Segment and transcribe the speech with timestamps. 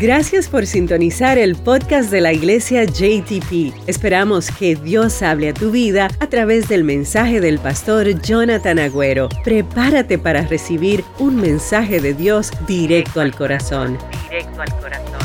[0.00, 3.86] Gracias por sintonizar el podcast de la iglesia JTP.
[3.86, 9.28] Esperamos que Dios hable a tu vida a través del mensaje del pastor Jonathan Agüero.
[9.44, 13.98] Prepárate para recibir un mensaje de Dios directo al corazón.
[14.30, 15.20] Directo al corazón.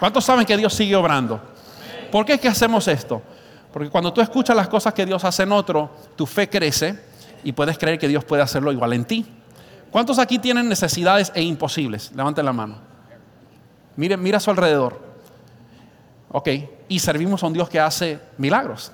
[0.00, 1.38] ¿Cuántos saben que Dios sigue obrando?
[2.10, 3.20] ¿Por qué es que hacemos esto?
[3.74, 6.98] Porque cuando tú escuchas las cosas que Dios hace en otro, tu fe crece
[7.44, 9.26] y puedes creer que Dios puede hacerlo igual en ti.
[9.90, 12.12] ¿Cuántos aquí tienen necesidades e imposibles?
[12.14, 12.76] Levanten la mano.
[13.96, 15.00] Mire, mira a su alrededor.
[16.30, 16.48] Ok,
[16.88, 18.92] y servimos a un Dios que hace milagros.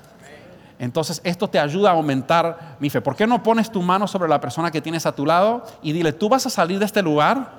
[0.79, 3.01] Entonces esto te ayuda a aumentar mi fe.
[3.01, 5.93] ¿Por qué no pones tu mano sobre la persona que tienes a tu lado y
[5.93, 7.51] dile, tú vas a salir de este lugar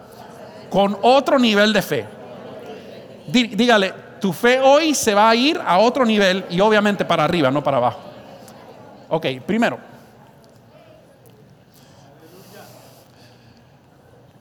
[0.70, 2.05] con otro nivel de fe?
[3.27, 7.50] Dígale, tu fe hoy se va a ir a otro nivel y obviamente para arriba,
[7.50, 8.00] no para abajo.
[9.10, 9.80] Ok, primero,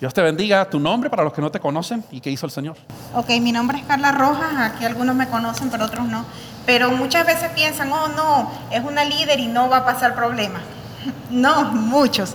[0.02, 0.68] Dios te bendiga.
[0.68, 2.76] Tu nombre para los que no te conocen y qué hizo el Señor.
[3.14, 4.52] Ok, mi nombre es Carla Rojas.
[4.58, 6.24] Aquí algunos me conocen, pero otros no.
[6.66, 10.60] Pero muchas veces piensan, oh no, es una líder y no va a pasar problema.
[11.30, 12.34] no, muchos.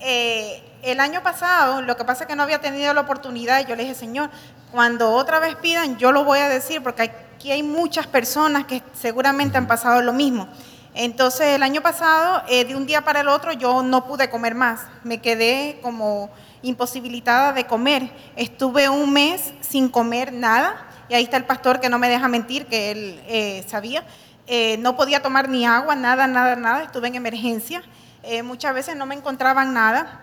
[0.00, 3.76] Eh, el año pasado, lo que pasa es que no había tenido la oportunidad yo
[3.76, 4.30] le dije, Señor,
[4.70, 8.82] cuando otra vez pidan, yo lo voy a decir porque aquí hay muchas personas que
[8.94, 10.48] seguramente han pasado lo mismo.
[10.94, 14.54] Entonces, el año pasado, eh, de un día para el otro, yo no pude comer
[14.54, 14.80] más.
[15.04, 16.30] Me quedé como
[16.62, 18.10] imposibilitada de comer.
[18.36, 22.28] Estuve un mes sin comer nada y ahí está el pastor que no me deja
[22.28, 24.04] mentir, que él eh, sabía.
[24.46, 26.82] Eh, no podía tomar ni agua, nada, nada, nada.
[26.84, 27.82] Estuve en emergencia.
[28.22, 30.22] Eh, muchas veces no me encontraban nada.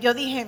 [0.00, 0.46] yo dije,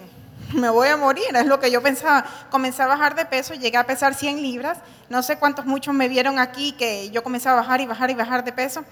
[0.53, 2.25] me voy a morir, es lo que yo pensaba.
[2.50, 4.78] Comencé a bajar de peso, llegué a pesar 100 libras.
[5.09, 8.15] No sé cuántos muchos me vieron aquí que yo comencé a bajar y bajar y
[8.15, 8.84] bajar de peso.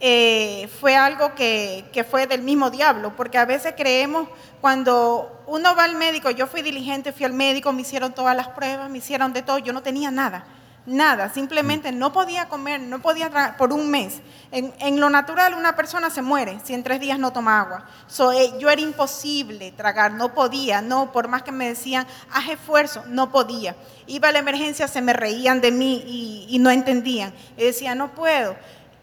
[0.00, 4.28] Eh, fue algo que, que, fue del mismo diablo, porque a veces creemos
[4.60, 8.48] cuando uno va al médico, yo fui diligente, fui al médico, me hicieron todas las
[8.48, 10.44] pruebas, me hicieron de todo, yo no tenía nada,
[10.88, 14.20] nada, simplemente no podía comer, no podía tragar por un mes.
[14.50, 17.86] En, en, lo natural una persona se muere si en tres días no toma agua.
[18.06, 22.48] So, eh, yo era imposible tragar, no podía, no, por más que me decían, haz
[22.48, 23.76] esfuerzo, no podía.
[24.06, 27.34] Iba a la emergencia, se me reían de mí y, no entendían.
[27.56, 28.56] Y decía, no puedo.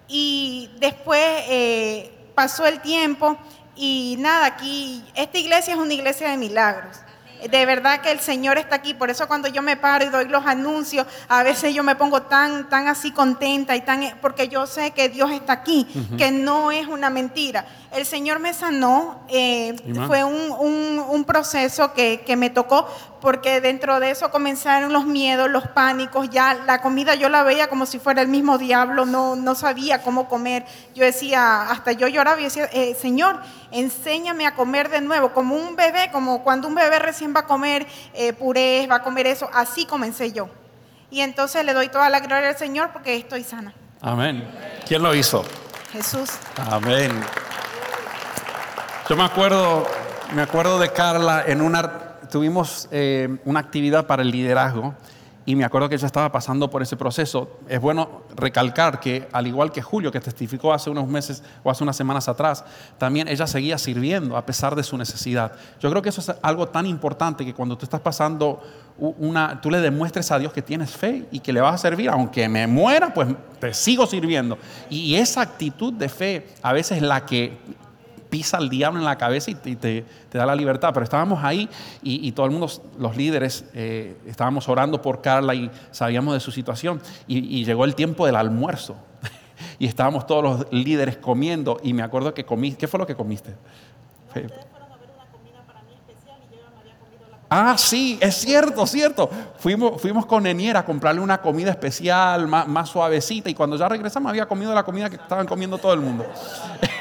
[0.07, 3.37] Y después eh, pasó el tiempo
[3.75, 6.97] y nada, aquí, esta iglesia es una iglesia de milagros.
[7.49, 10.25] De verdad que el Señor está aquí, por eso cuando yo me paro y doy
[10.29, 14.65] los anuncios, a veces yo me pongo tan, tan así contenta y tan, porque yo
[14.65, 15.85] sé que Dios está aquí,
[16.17, 17.65] que no es una mentira.
[17.91, 19.75] El Señor me sanó, eh,
[20.07, 22.87] fue un, proceso que, que me tocó,
[23.25, 27.67] porque dentro de eso comenzaron los miedos, los pánicos, ya la comida yo la veía
[27.69, 30.63] como si fuera el mismo diablo, no, no sabía cómo comer.
[30.93, 33.39] Yo decía, hasta yo lloraba y decía, eh, Señor,
[33.71, 37.45] enséñame a comer de nuevo, como un bebé, como cuando un bebé recién va a
[37.47, 40.47] comer eh, purés, va a comer eso, así comencé yo.
[41.09, 43.73] Y entonces le doy toda la gloria al Señor porque estoy sana.
[44.01, 44.47] Amén.
[44.87, 45.43] ¿Quién lo hizo?
[45.91, 46.29] Jesús.
[46.69, 47.11] Amén.
[49.09, 49.87] Yo me acuerdo,
[50.35, 52.04] me acuerdo de Carla en una
[52.35, 54.93] tuvimos eh, una actividad para el liderazgo
[55.45, 57.59] y me acuerdo que ella estaba pasando por ese proceso.
[57.69, 61.85] Es bueno recalcar que, al igual que Julio, que testificó hace unos meses o hace
[61.85, 62.65] unas semanas atrás,
[62.97, 65.53] también ella seguía sirviendo a pesar de su necesidad.
[65.79, 68.61] Yo creo que eso es algo tan importante que cuando tú estás pasando
[68.97, 72.09] una, tú le demuestres a Dios que tienes fe y que le vas a servir,
[72.09, 73.29] aunque me muera, pues
[73.61, 74.57] te sigo sirviendo.
[74.89, 77.57] Y esa actitud de fe a veces es la que
[78.35, 80.03] pisa al diablo en la cabeza y te,
[80.33, 80.91] da la libertad.
[80.93, 81.69] Pero estábamos ahí
[82.03, 82.69] y, todo el mundo,
[82.99, 87.01] los líderes, eh, estábamos orando por Carla y sabíamos de su situación.
[87.27, 88.97] Y, llegó el tiempo del almuerzo.
[89.79, 91.79] y estábamos todos los líderes comiendo.
[91.81, 93.55] Y me acuerdo que comí, ¿qué fue lo que comiste?
[97.49, 99.29] Ah, sí, es cierto, cierto.
[99.59, 104.29] Fuimos, fuimos con Eniera a comprarle una comida especial, más, suavecita, y cuando ya regresamos
[104.29, 106.25] había comido la comida que estaban comiendo todo el mundo.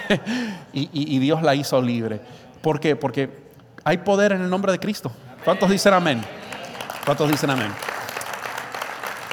[0.72, 2.21] y, Dios la hizo libre.
[2.60, 2.94] ¿Por qué?
[2.94, 3.44] Porque
[3.84, 5.11] hay poder en el nombre de Cristo.
[5.44, 6.23] ¿Cuántos dicen amén?
[7.05, 7.73] ¿Cuántos dicen amén?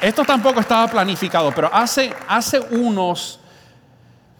[0.00, 3.38] Esto tampoco estaba planificado, pero hace, hace unos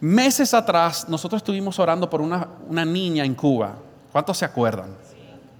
[0.01, 3.75] meses atrás nosotros estuvimos orando por una, una niña en Cuba.
[4.11, 5.02] ¿Cuántos se acuerdan?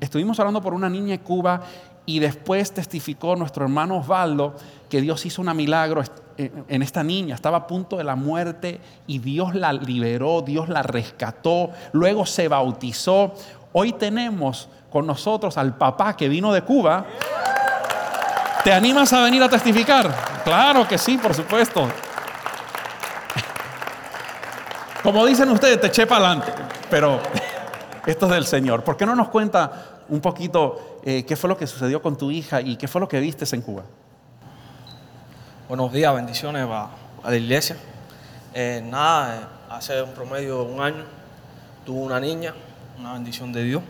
[0.03, 1.61] Estuvimos hablando por una niña en Cuba
[2.05, 4.53] y después testificó nuestro hermano Osvaldo
[4.89, 6.03] que Dios hizo un milagro
[6.37, 7.35] en esta niña.
[7.35, 12.49] Estaba a punto de la muerte y Dios la liberó, Dios la rescató, luego se
[12.49, 13.33] bautizó.
[13.71, 17.05] Hoy tenemos con nosotros al papá que vino de Cuba.
[18.65, 20.13] ¿Te animas a venir a testificar?
[20.43, 21.87] Claro que sí, por supuesto.
[25.01, 26.53] Como dicen ustedes, te eché para adelante,
[26.89, 27.21] pero
[28.05, 28.83] Esto es del Señor.
[28.83, 29.71] ¿Por qué no nos cuenta
[30.09, 33.07] un poquito eh, qué fue lo que sucedió con tu hija y qué fue lo
[33.07, 33.83] que viste en Cuba?
[35.69, 36.89] Buenos días, bendiciones a,
[37.23, 37.77] la iglesia.
[38.53, 39.39] Eh, nada, eh,
[39.69, 41.05] hace un promedio de un año
[41.85, 42.53] tuve una niña,
[42.99, 43.81] una bendición de Dios,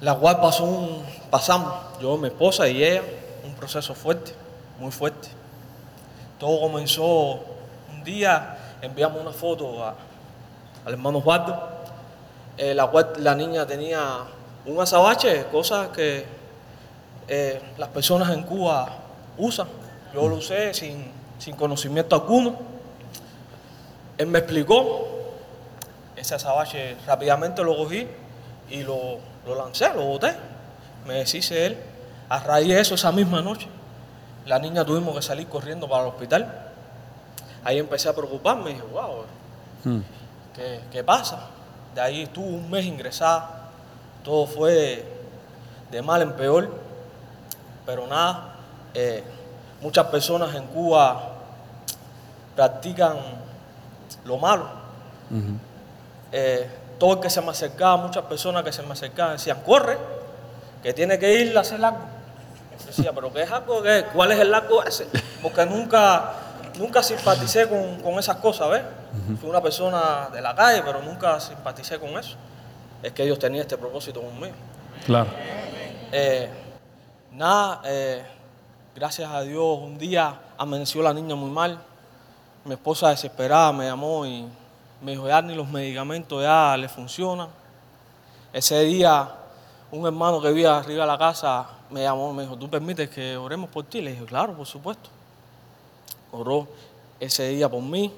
[0.00, 3.02] la cual pasó un, pasamos, yo, mi esposa y ella,
[3.44, 4.32] un proceso fuerte,
[4.80, 5.28] muy fuerte.
[6.38, 7.40] Todo comenzó
[7.92, 9.94] un día, enviamos una foto a-
[10.84, 11.77] al hermano Osvaldo,
[12.58, 14.18] eh, la cual la niña tenía
[14.66, 16.26] un azabache, cosas que
[17.28, 18.88] eh, las personas en Cuba
[19.38, 19.68] usan.
[20.12, 22.56] Yo lo usé sin, sin conocimiento alguno.
[24.18, 25.06] Él me explicó,
[26.16, 28.06] ese azabache rápidamente lo cogí
[28.68, 30.34] y lo, lo lancé, lo boté.
[31.06, 31.78] Me deshice él.
[32.28, 33.68] A raíz de eso, esa misma noche,
[34.44, 36.66] la niña tuvimos que salir corriendo para el hospital.
[37.64, 39.24] Ahí empecé a preocuparme y dije, wow,
[39.84, 40.00] Hmm.
[40.56, 41.38] ¿qué, qué pasa?
[41.94, 43.70] De ahí estuve un mes ingresada.
[44.24, 45.04] Todo fue
[45.90, 46.70] de mal en peor.
[47.86, 48.54] Pero nada,
[48.92, 49.24] eh,
[49.80, 51.32] muchas personas en Cuba
[52.54, 53.16] practican
[54.24, 54.68] lo malo.
[56.32, 56.68] Eh,
[56.98, 59.96] todo el que se me acercaba, muchas personas que se me acercaban decían, corre,
[60.82, 61.80] que tiene que ir a hacer.
[61.80, 61.92] Yo
[62.86, 63.82] decía, pero ¿qué es algo?
[63.82, 64.04] ¿Qué?
[64.12, 65.06] ¿Cuál es el largo ese?
[65.42, 66.32] Porque nunca,
[66.78, 68.82] nunca simpaticé con, con esas cosas, ¿ves?
[69.40, 72.36] Fui una persona de la calle, pero nunca simpaticé con eso.
[73.02, 74.54] Es que ellos tenían este propósito conmigo.
[75.06, 75.30] Claro.
[76.10, 76.48] Eh,
[77.32, 78.24] nada, eh,
[78.94, 81.78] gracias a Dios, un día amaneció la niña muy mal.
[82.64, 84.46] Mi esposa desesperada me llamó y
[85.00, 87.48] me dijo, ya ni los medicamentos ya le funcionan.
[88.52, 89.28] Ese día,
[89.92, 93.36] un hermano que vivía arriba de la casa me llamó, me dijo, ¿tú permites que
[93.36, 94.00] oremos por ti?
[94.00, 95.08] Le dije, claro, por supuesto.
[96.32, 96.66] Oró
[97.20, 98.12] ese día por mí.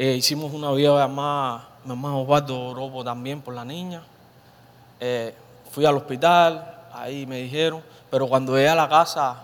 [0.00, 4.00] Eh, hicimos una videollamada, mi hermano Osvaldo oró por- también por la niña.
[5.00, 5.34] Eh,
[5.72, 9.42] fui al hospital, ahí me dijeron, pero cuando llegué a la casa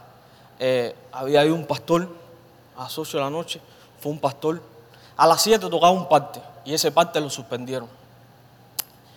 [0.60, 2.08] eh, había ahí un pastor
[2.76, 3.60] a las 8 de la noche,
[3.98, 4.62] fue un pastor.
[5.16, 7.88] A las 7 tocaba un parte y ese parte lo suspendieron.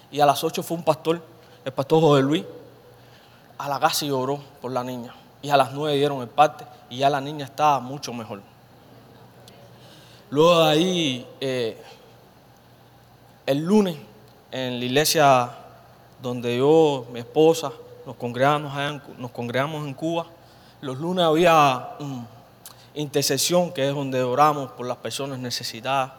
[0.10, 1.22] Y a las 8 fue un pastor,
[1.64, 2.44] el pastor José Luis,
[3.60, 5.14] a la casa y oró por la niña.
[5.44, 8.42] Y a las 9 dieron el parte y ya la niña estaba mucho mejor.
[10.30, 11.78] Luego de ahí, eh,
[13.46, 13.96] el lunes,
[14.52, 15.50] en la iglesia
[16.22, 17.72] donde yo, mi esposa,
[18.06, 20.28] nos congregamos, en nos congregamos en Cuba,
[20.82, 22.24] los lunes había mm,
[22.96, 26.12] intercesión, que es donde oramos por las personas necesitadas.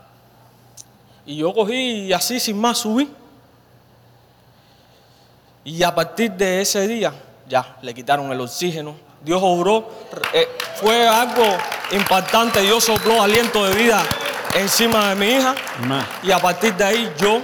[1.27, 3.11] Y yo cogí y así sin más subí.
[5.65, 7.13] Y a partir de ese día,
[7.47, 8.95] ya, le quitaron el oxígeno.
[9.23, 9.91] Dios obró,
[10.33, 10.49] eh,
[10.81, 11.45] fue algo
[11.93, 12.61] impactante.
[12.61, 14.03] Dios sopló aliento de vida
[14.55, 15.55] encima de mi hija.
[15.83, 16.05] Amén.
[16.23, 17.41] Y a partir de ahí, yo,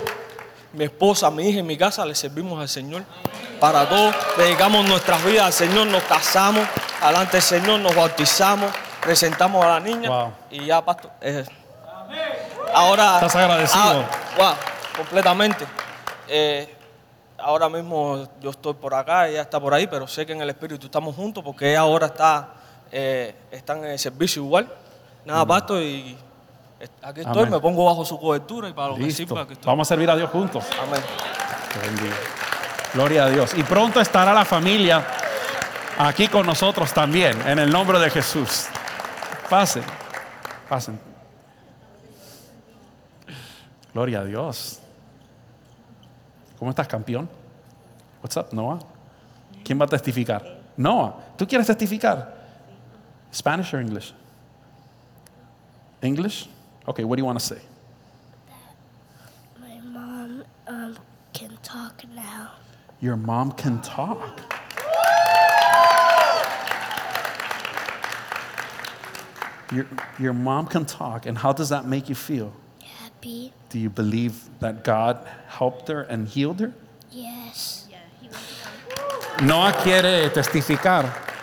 [0.73, 3.03] mi esposa, mi hija y mi casa le servimos al Señor.
[3.61, 6.67] Para todos, dedicamos nuestras vidas al Señor, nos casamos,
[7.01, 8.71] alante del Señor, nos bautizamos,
[9.01, 10.11] presentamos a la niña.
[10.11, 10.33] Wow.
[10.51, 11.11] Y ya, pastor.
[11.21, 11.45] eh,
[12.73, 13.15] ahora.
[13.17, 13.83] ¿Estás agradecido?
[13.83, 14.05] ah,
[14.37, 14.55] wow,
[14.97, 15.65] completamente.
[16.29, 16.77] Eh,
[17.39, 20.51] ahora mismo yo estoy por acá, ella está por ahí, pero sé que en el
[20.51, 22.49] Espíritu estamos juntos porque ella ahora está,
[22.97, 24.73] eh, está en el servicio igual.
[25.25, 26.17] Nada, pastor, y
[27.03, 27.51] aquí estoy, Amén.
[27.51, 29.17] me pongo bajo su cobertura y para lo que Listo.
[29.27, 29.67] sirva, aquí estoy.
[29.67, 30.65] Vamos a servir a Dios juntos.
[30.81, 31.03] Amén.
[32.95, 33.53] Gloria a Dios.
[33.55, 35.05] Y pronto estará la familia
[35.99, 38.67] aquí con nosotros también, en el nombre de Jesús.
[39.51, 39.83] Pasen,
[40.69, 41.01] pasen.
[43.93, 44.79] Gloria a Dios.
[46.61, 47.29] ¿Cómo estás, campeón?
[48.23, 48.79] What's up, Noah?
[49.65, 50.61] ¿Quién va a testificar?
[50.77, 52.34] Noah, ¿tú quieres testificar?
[53.35, 54.13] Spanish or English?
[56.01, 56.49] English?
[56.87, 57.61] Okay, what do you want to say?
[59.61, 60.97] My mom um,
[61.33, 62.53] can talk now.
[63.01, 64.41] Your mom can talk.
[69.73, 69.87] Your,
[70.21, 72.53] your mom can talk, and how does that make you feel?
[73.01, 73.53] Happy?
[73.71, 76.73] Do you believe that God helped her and healed her?
[77.11, 77.89] Yes.
[79.43, 81.34] Noah quiere testificar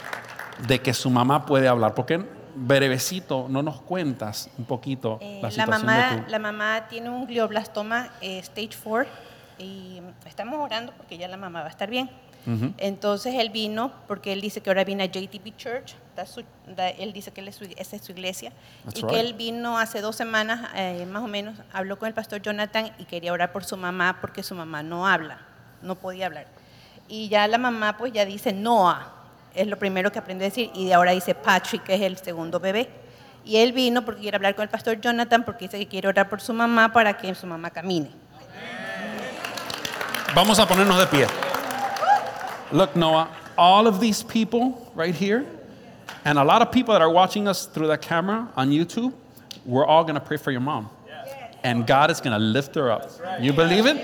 [0.67, 1.93] de que su mamá puede hablar.
[1.95, 6.29] ¿Por qué brevecito no nos cuentas un poquito Eh, la la, situación mamá, de tu...
[6.31, 9.09] la mamá tiene un glioblastoma eh, stage 4
[9.57, 12.09] y estamos orando porque ya la mamá va a estar bien.
[12.79, 16.43] Entonces él vino porque él dice que ahora viene a JTP Church, da su-
[16.75, 18.51] da- él dice que él es su- esa es su iglesia
[18.83, 19.11] That's y right.
[19.11, 22.91] que él vino hace dos semanas eh, más o menos, habló con el pastor Jonathan
[22.97, 25.37] y quería orar por su mamá porque su mamá no habla,
[25.83, 26.47] no podía hablar.
[27.07, 29.13] Y ya la mamá pues ya dice Noah,
[29.55, 32.59] es lo primero que aprende a decir y ahora dice Patrick, que es el segundo
[32.59, 32.89] bebé.
[33.43, 36.29] Y él vino porque quiere hablar con el pastor Jonathan porque dice que quiere orar
[36.29, 38.09] por su mamá para que su mamá camine.
[40.35, 41.27] Vamos a ponernos de pie.
[42.71, 43.27] Look, Noah,
[43.57, 45.45] all of these people right here,
[46.23, 49.11] and a lot of people that are watching us through the camera on YouTube,
[49.65, 50.89] we're all going to pray for your mom.
[51.63, 53.11] And God is going to lift her up.
[53.41, 53.97] You believe it?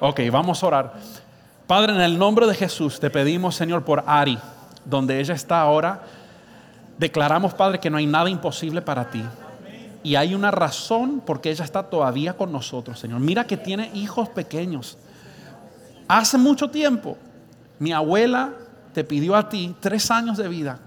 [0.00, 1.19] Ok, vamos a orar.
[1.70, 4.36] Padre, en el nombre de Jesús te pedimos, Señor, por Ari,
[4.84, 6.02] donde ella está ahora.
[6.98, 9.22] Declaramos, Padre, que no hay nada imposible para ti.
[10.02, 13.20] Y hay una razón por qué ella está todavía con nosotros, Señor.
[13.20, 14.98] Mira que tiene hijos pequeños.
[16.08, 17.16] Hace mucho tiempo,
[17.78, 18.50] mi abuela
[18.92, 20.80] te pidió a ti tres años de vida,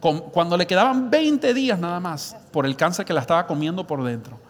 [0.00, 4.02] cuando le quedaban 20 días nada más por el cáncer que la estaba comiendo por
[4.02, 4.40] dentro.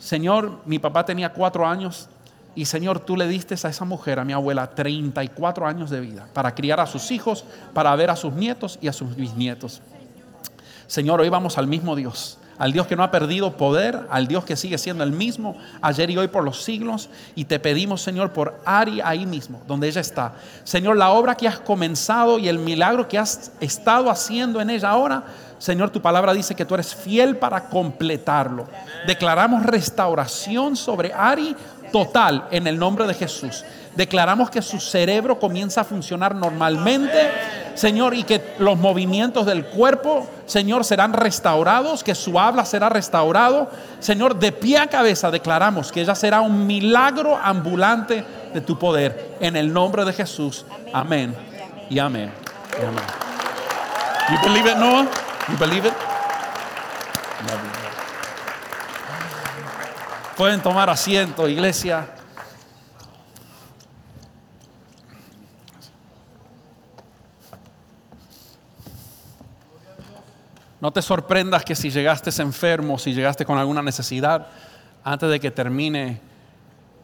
[0.00, 2.08] Señor, mi papá tenía cuatro años
[2.54, 6.28] y Señor, tú le diste a esa mujer, a mi abuela, 34 años de vida
[6.32, 9.80] para criar a sus hijos, para ver a sus nietos y a sus bisnietos.
[10.86, 14.44] Señor, hoy vamos al mismo Dios, al Dios que no ha perdido poder, al Dios
[14.44, 17.08] que sigue siendo el mismo ayer y hoy por los siglos.
[17.34, 20.34] Y te pedimos, Señor, por Ari ahí mismo, donde ella está.
[20.64, 24.90] Señor, la obra que has comenzado y el milagro que has estado haciendo en ella
[24.90, 25.24] ahora,
[25.62, 28.66] Señor, tu palabra dice que tú eres fiel para completarlo.
[29.06, 31.54] Declaramos restauración sobre Ari
[31.92, 33.64] total en el nombre de Jesús.
[33.94, 37.30] Declaramos que su cerebro comienza a funcionar normalmente,
[37.74, 43.70] Señor, y que los movimientos del cuerpo, Señor, serán restaurados, que su habla será restaurado.
[44.00, 49.36] Señor, de pie a cabeza declaramos que ella será un milagro ambulante de tu poder.
[49.40, 50.64] En el nombre de Jesús.
[50.92, 51.34] Amén.
[51.90, 52.32] Y amén.
[52.80, 53.04] Y amén.
[54.30, 55.06] You believe it, Noah?
[55.48, 55.94] You believe it?
[57.48, 57.71] Love you.
[60.42, 62.04] Pueden tomar asiento, iglesia.
[70.80, 74.48] No te sorprendas que si llegaste enfermo, si llegaste con alguna necesidad,
[75.04, 76.20] antes de que termine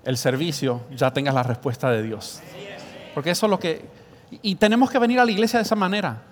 [0.04, 2.40] el servicio, ya tengas la respuesta de Dios.
[3.14, 3.88] Porque eso es lo que...
[4.42, 6.22] Y tenemos que venir a la iglesia de esa manera.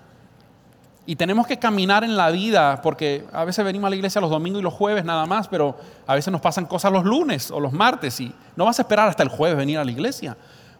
[1.09, 4.29] Y tenemos que caminar en la vida, porque a veces venimos a la iglesia los
[4.29, 7.61] domingos y los jueves nada más, pero a veces nos pasan cosas los lunes o
[7.61, 10.35] los martes y no vas a esperar hasta el jueves venir a la iglesia.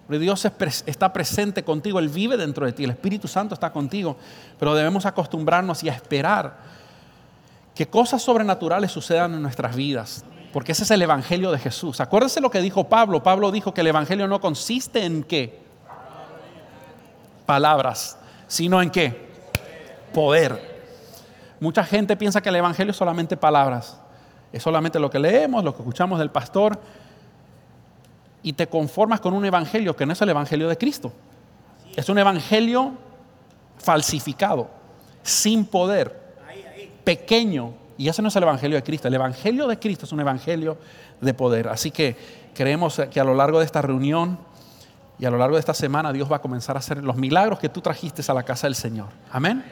[0.05, 0.45] Porque Dios
[0.85, 4.17] está presente contigo, Él vive dentro de ti, el Espíritu Santo está contigo,
[4.59, 6.57] pero debemos acostumbrarnos y a esperar
[7.73, 12.01] que cosas sobrenaturales sucedan en nuestras vidas, porque ese es el Evangelio de Jesús.
[12.01, 13.23] Acuérdense lo que dijo Pablo.
[13.23, 15.61] Pablo dijo que el Evangelio no consiste en qué?
[17.45, 18.17] Palabras,
[18.47, 19.26] sino en qué?
[20.13, 20.77] Poder.
[21.59, 23.99] Mucha gente piensa que el Evangelio es solamente palabras,
[24.51, 26.79] es solamente lo que leemos, lo que escuchamos del pastor,
[28.43, 31.11] y te conformas con un Evangelio que no es el Evangelio de Cristo.
[31.95, 32.93] Es un Evangelio
[33.77, 34.69] falsificado,
[35.23, 36.27] sin poder,
[37.03, 37.73] pequeño.
[37.97, 39.07] Y ese no es el Evangelio de Cristo.
[39.07, 40.77] El Evangelio de Cristo es un Evangelio
[41.19, 41.67] de poder.
[41.67, 42.15] Así que
[42.53, 44.37] creemos que a lo largo de esta reunión
[45.19, 47.59] y a lo largo de esta semana Dios va a comenzar a hacer los milagros
[47.59, 49.07] que tú trajiste a la casa del Señor.
[49.31, 49.63] Amén.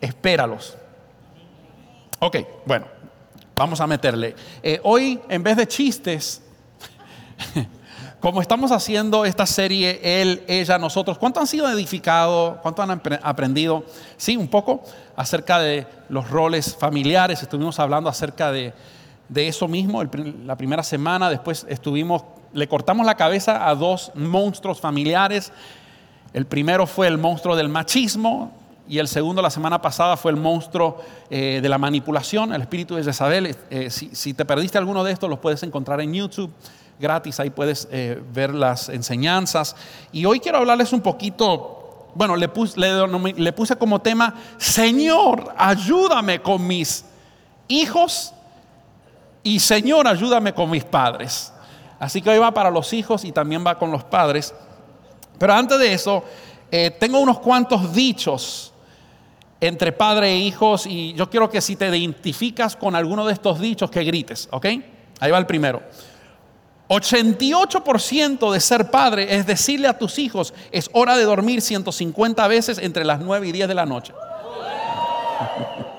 [0.00, 0.76] Espéralos.
[2.18, 2.86] Ok, bueno,
[3.56, 4.34] vamos a meterle.
[4.62, 6.42] Eh, hoy, en vez de chistes,
[8.20, 12.58] como estamos haciendo esta serie, él, ella, nosotros, ¿cuánto han sido edificados?
[12.62, 13.84] ¿Cuánto han apre- aprendido?
[14.16, 14.82] Sí, un poco
[15.16, 17.42] acerca de los roles familiares.
[17.42, 18.74] Estuvimos hablando acerca de,
[19.28, 20.02] de eso mismo
[20.44, 21.30] la primera semana.
[21.30, 25.52] Después estuvimos, le cortamos la cabeza a dos monstruos familiares.
[26.34, 28.52] El primero fue el monstruo del machismo
[28.90, 32.96] y el segundo la semana pasada fue el monstruo eh, de la manipulación, el espíritu
[32.96, 33.56] de Jezabel.
[33.70, 36.50] Eh, si, te perdiste alguno de estos, los puedes encontrar en YouTube
[36.98, 39.76] gratis, ahí puedes eh, ver las enseñanzas.
[40.10, 46.42] Y hoy quiero hablarles un poquito, bueno, le puse, le, puse como tema, Señor, ayúdame
[46.42, 47.04] con mis
[47.68, 48.34] hijos
[49.44, 51.52] y Señor, ayúdame con mis padres.
[52.00, 54.52] Así que hoy va para los hijos y también va con los padres.
[55.38, 56.24] Pero antes de eso,
[56.98, 58.70] tengo unos cuantos dichos
[59.60, 63.60] entre padre e hijos y yo quiero que si te identificas con alguno de estos
[63.60, 64.66] dichos, que grites, ¿ok?
[65.20, 65.82] Ahí va el primero.
[66.88, 72.78] 88% de ser padre es decirle a tus hijos, es hora de dormir 150 veces
[72.78, 74.12] entre las 9 y 10 de la noche.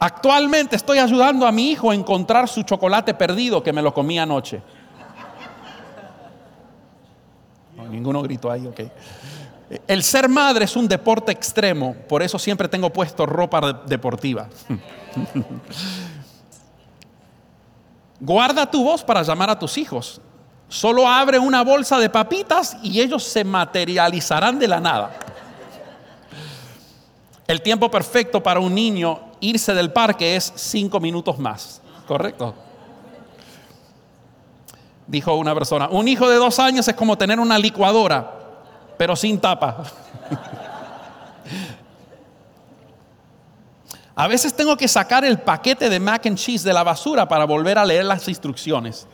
[0.00, 4.18] Actualmente estoy ayudando a mi hijo a encontrar su chocolate perdido que me lo comí
[4.18, 4.60] anoche.
[7.76, 8.80] No, ninguno gritó ahí, ok.
[9.86, 14.48] El ser madre es un deporte extremo, por eso siempre tengo puesto ropa de- deportiva.
[18.20, 20.20] Guarda tu voz para llamar a tus hijos.
[20.68, 25.10] Solo abre una bolsa de papitas y ellos se materializarán de la nada.
[27.46, 32.54] El tiempo perfecto para un niño irse del parque es cinco minutos más, ¿correcto?
[35.06, 38.33] Dijo una persona, un hijo de dos años es como tener una licuadora,
[38.96, 39.84] pero sin tapa.
[44.16, 47.44] A veces tengo que sacar el paquete de mac and cheese de la basura para
[47.44, 49.08] volver a leer las instrucciones.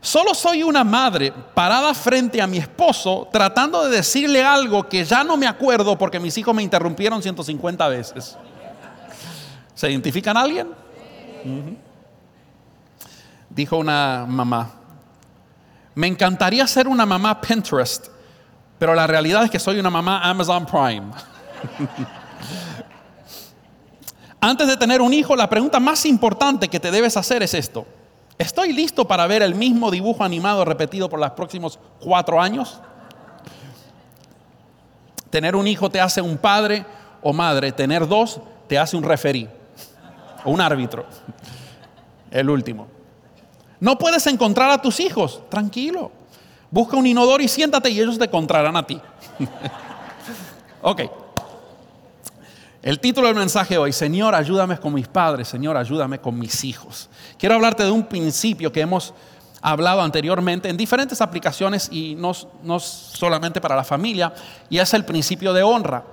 [0.00, 5.22] Solo soy una madre parada frente a mi esposo tratando de decirle algo que ya
[5.22, 8.36] no me acuerdo porque mis hijos me interrumpieron 150 veces.
[9.74, 10.68] ¿Se identifican a alguien?
[13.50, 14.77] Dijo una mamá,
[15.98, 18.06] me encantaría ser una mamá Pinterest,
[18.78, 21.02] pero la realidad es que soy una mamá Amazon Prime.
[24.40, 27.84] Antes de tener un hijo, la pregunta más importante que te debes hacer es esto.
[28.38, 32.78] ¿Estoy listo para ver el mismo dibujo animado repetido por los próximos cuatro años?
[35.30, 36.86] Tener un hijo te hace un padre
[37.22, 37.72] o madre.
[37.72, 39.48] Tener dos te hace un referí
[40.44, 41.06] o un árbitro.
[42.30, 42.97] El último.
[43.80, 45.42] No puedes encontrar a tus hijos.
[45.48, 46.10] Tranquilo.
[46.70, 49.00] Busca un inodoro y siéntate y ellos te encontrarán a ti.
[50.82, 51.02] ok.
[52.82, 57.08] El título del mensaje hoy, Señor, ayúdame con mis padres, Señor, ayúdame con mis hijos.
[57.36, 59.12] Quiero hablarte de un principio que hemos
[59.60, 62.32] hablado anteriormente en diferentes aplicaciones y no,
[62.62, 64.32] no solamente para la familia,
[64.70, 66.04] y es el principio de honra.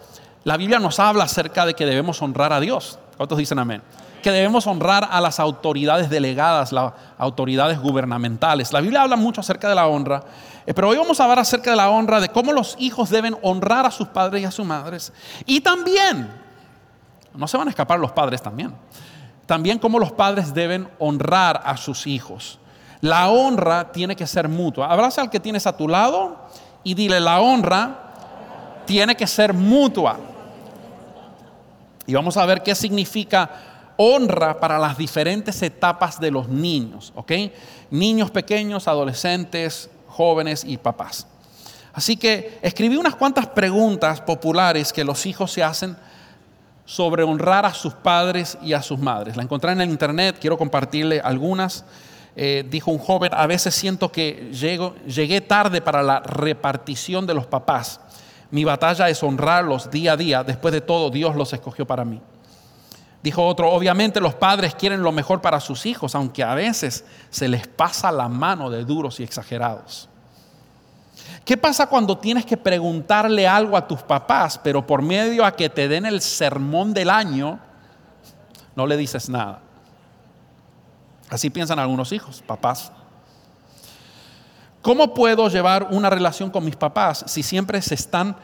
[0.43, 2.97] La Biblia nos habla acerca de que debemos honrar a Dios.
[3.15, 3.81] ¿Cuántos dicen amén?
[4.25, 8.73] Que debemos honrar a las autoridades delegadas, las autoridades gubernamentales.
[8.73, 10.23] La Biblia habla mucho acerca de la honra,
[10.65, 13.37] eh, pero hoy vamos a hablar acerca de la honra, de cómo los hijos deben
[13.43, 15.13] honrar a sus padres y a sus madres.
[15.45, 16.27] Y también
[17.35, 18.73] no se van a escapar los padres también.
[19.45, 22.57] También como los padres deben honrar a sus hijos.
[23.01, 24.87] La honra tiene que ser mutua.
[24.87, 26.47] Abraza al que tienes a tu lado
[26.83, 27.99] y dile, la honra
[28.87, 30.17] tiene que ser mutua.
[32.07, 37.31] Y vamos a ver qué significa honra para las diferentes etapas de los niños, ¿ok?
[37.91, 41.27] Niños pequeños, adolescentes, jóvenes y papás.
[41.93, 45.95] Así que escribí unas cuantas preguntas populares que los hijos se hacen
[46.85, 49.37] sobre honrar a sus padres y a sus madres.
[49.37, 51.85] La encontré en el internet, quiero compartirle algunas.
[52.35, 57.33] Eh, dijo un joven, a veces siento que llego, llegué tarde para la repartición de
[57.33, 58.01] los papás.
[58.51, 60.43] Mi batalla es honrarlos día a día.
[60.43, 62.21] Después de todo, Dios los escogió para mí.
[63.25, 67.47] Dijo otro, obviamente los padres quieren lo mejor para sus hijos, aunque a veces se
[67.47, 70.07] les pasa la mano de duros y exagerados.
[71.43, 75.71] ¿Qué pasa cuando tienes que preguntarle algo a tus papás, pero por medio a que
[75.71, 77.57] te den el sermón del año,
[78.75, 79.59] no le dices nada?
[81.27, 82.91] Así piensan algunos hijos, papás.
[84.83, 88.35] ¿Cómo puedo llevar una relación con mis papás si siempre se están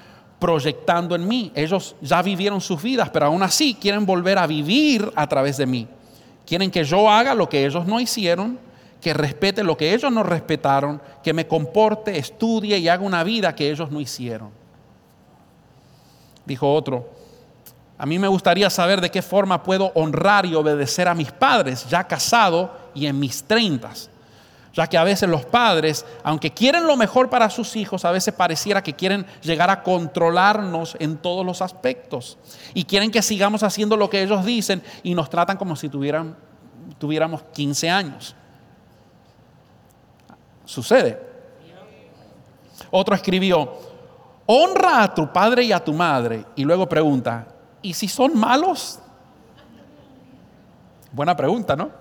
[0.41, 1.51] proyectando en mí?
[1.53, 5.67] Ellos ya vivieron sus vidas, pero aún así quieren volver a vivir a través de
[5.67, 5.87] mí.
[6.47, 8.57] Quieren que yo haga lo que ellos no hicieron,
[8.99, 13.53] que respete lo que ellos no respetaron, que me comporte, estudie y haga una vida
[13.53, 14.49] que ellos no hicieron.
[16.43, 17.07] Dijo otro,
[17.99, 21.87] a mí me gustaría saber de qué forma puedo honrar y obedecer a mis padres,
[21.87, 24.09] ya casado y en mis treintas.
[24.73, 28.33] Ya que a veces los padres, aunque quieren lo mejor para sus hijos, a veces
[28.33, 32.37] pareciera que quieren llegar a controlarnos en todos los aspectos.
[32.73, 36.37] Y quieren que sigamos haciendo lo que ellos dicen y nos tratan como si tuvieran,
[36.99, 38.35] tuviéramos 15 años.
[40.63, 41.19] Sucede.
[42.91, 43.77] Otro escribió,
[44.45, 46.45] honra a tu padre y a tu madre.
[46.55, 47.45] Y luego pregunta,
[47.81, 48.99] ¿y si son malos?
[51.11, 52.00] Buena pregunta, ¿no?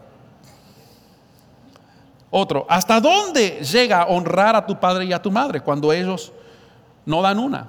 [2.30, 6.32] Otro, ¿hasta dónde llega a honrar a tu padre y a tu madre cuando ellos
[7.04, 7.68] no dan una?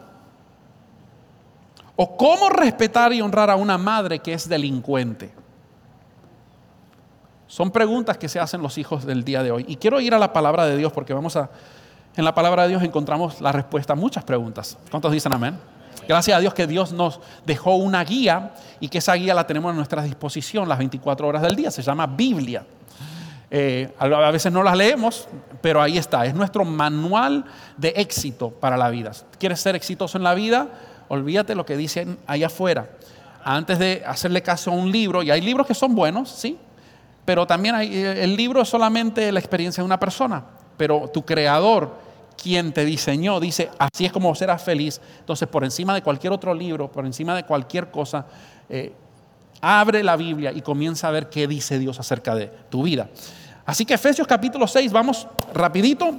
[1.95, 5.31] ¿O cómo respetar y honrar a una madre que es delincuente?
[7.47, 9.65] Son preguntas que se hacen los hijos del día de hoy.
[9.67, 11.49] Y quiero ir a la palabra de Dios porque vamos a,
[12.15, 14.77] en la palabra de Dios encontramos la respuesta a muchas preguntas.
[14.89, 15.59] ¿Cuántos dicen amén?
[16.07, 19.71] Gracias a Dios que Dios nos dejó una guía y que esa guía la tenemos
[19.71, 21.71] a nuestra disposición las 24 horas del día.
[21.71, 22.65] Se llama Biblia.
[23.53, 25.27] Eh, a veces no las leemos,
[25.61, 26.25] pero ahí está.
[26.25, 27.43] Es nuestro manual
[27.75, 29.11] de éxito para la vida.
[29.37, 30.69] ¿Quieres ser exitoso en la vida?
[31.09, 32.89] Olvídate lo que dicen allá afuera.
[33.43, 36.57] Antes de hacerle caso a un libro, y hay libros que son buenos, ¿sí?
[37.25, 40.43] Pero también hay, el libro es solamente la experiencia de una persona,
[40.77, 41.93] pero tu creador,
[42.41, 45.01] quien te diseñó, dice, así es como serás feliz.
[45.19, 48.25] Entonces, por encima de cualquier otro libro, por encima de cualquier cosa,
[48.69, 48.93] eh,
[49.59, 53.09] abre la Biblia y comienza a ver qué dice Dios acerca de tu vida.
[53.71, 56.13] Así que Efesios capítulo 6, vamos rapidito.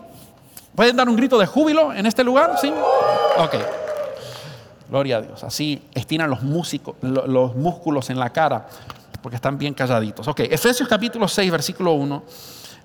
[0.74, 2.56] ¿Pueden dar un grito de júbilo en este lugar?
[2.58, 2.72] ¿Sí?
[3.36, 3.56] Ok.
[4.88, 5.44] Gloria a Dios.
[5.44, 8.66] Así estiran los, músicos, los músculos en la cara
[9.20, 10.26] porque están bien calladitos.
[10.28, 12.22] Ok, Efesios capítulo 6, versículo 1,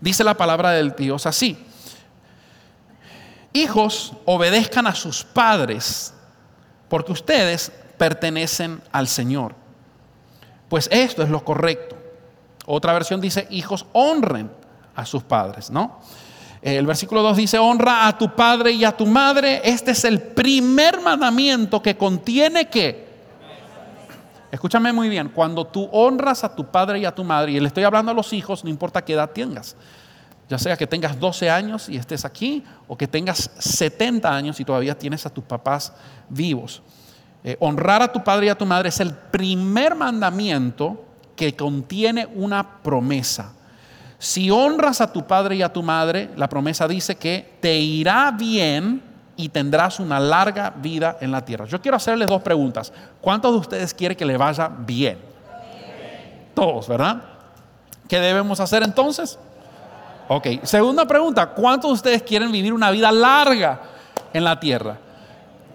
[0.01, 1.57] dice la palabra del Dios así.
[3.53, 6.13] Hijos, obedezcan a sus padres,
[6.89, 9.55] porque ustedes pertenecen al Señor.
[10.67, 11.96] Pues esto es lo correcto.
[12.69, 14.51] Otra versión dice, hijos, honren
[14.93, 15.99] a sus padres, ¿no?
[16.61, 19.61] El versículo 2 dice, honra a tu padre y a tu madre.
[19.63, 23.07] Este es el primer mandamiento que contiene que...
[24.51, 27.67] Escúchame muy bien, cuando tú honras a tu padre y a tu madre, y le
[27.67, 29.75] estoy hablando a los hijos, no importa qué edad tengas,
[30.49, 34.65] ya sea que tengas 12 años y estés aquí, o que tengas 70 años y
[34.65, 35.93] todavía tienes a tus papás
[36.27, 36.81] vivos.
[37.45, 41.06] Eh, honrar a tu padre y a tu madre es el primer mandamiento
[41.37, 43.53] que contiene una promesa.
[44.19, 48.31] Si honras a tu padre y a tu madre, la promesa dice que te irá
[48.31, 49.03] bien
[49.37, 51.65] y tendrás una larga vida en la tierra.
[51.65, 52.91] Yo quiero hacerles dos preguntas.
[53.21, 55.19] ¿Cuántos de ustedes quieren que le vaya bien?
[56.55, 57.21] Todos, ¿verdad?
[58.09, 59.37] ¿Qué debemos hacer entonces?
[60.27, 63.79] Ok, segunda pregunta, ¿cuántos de ustedes quieren vivir una vida larga
[64.33, 64.97] en la tierra?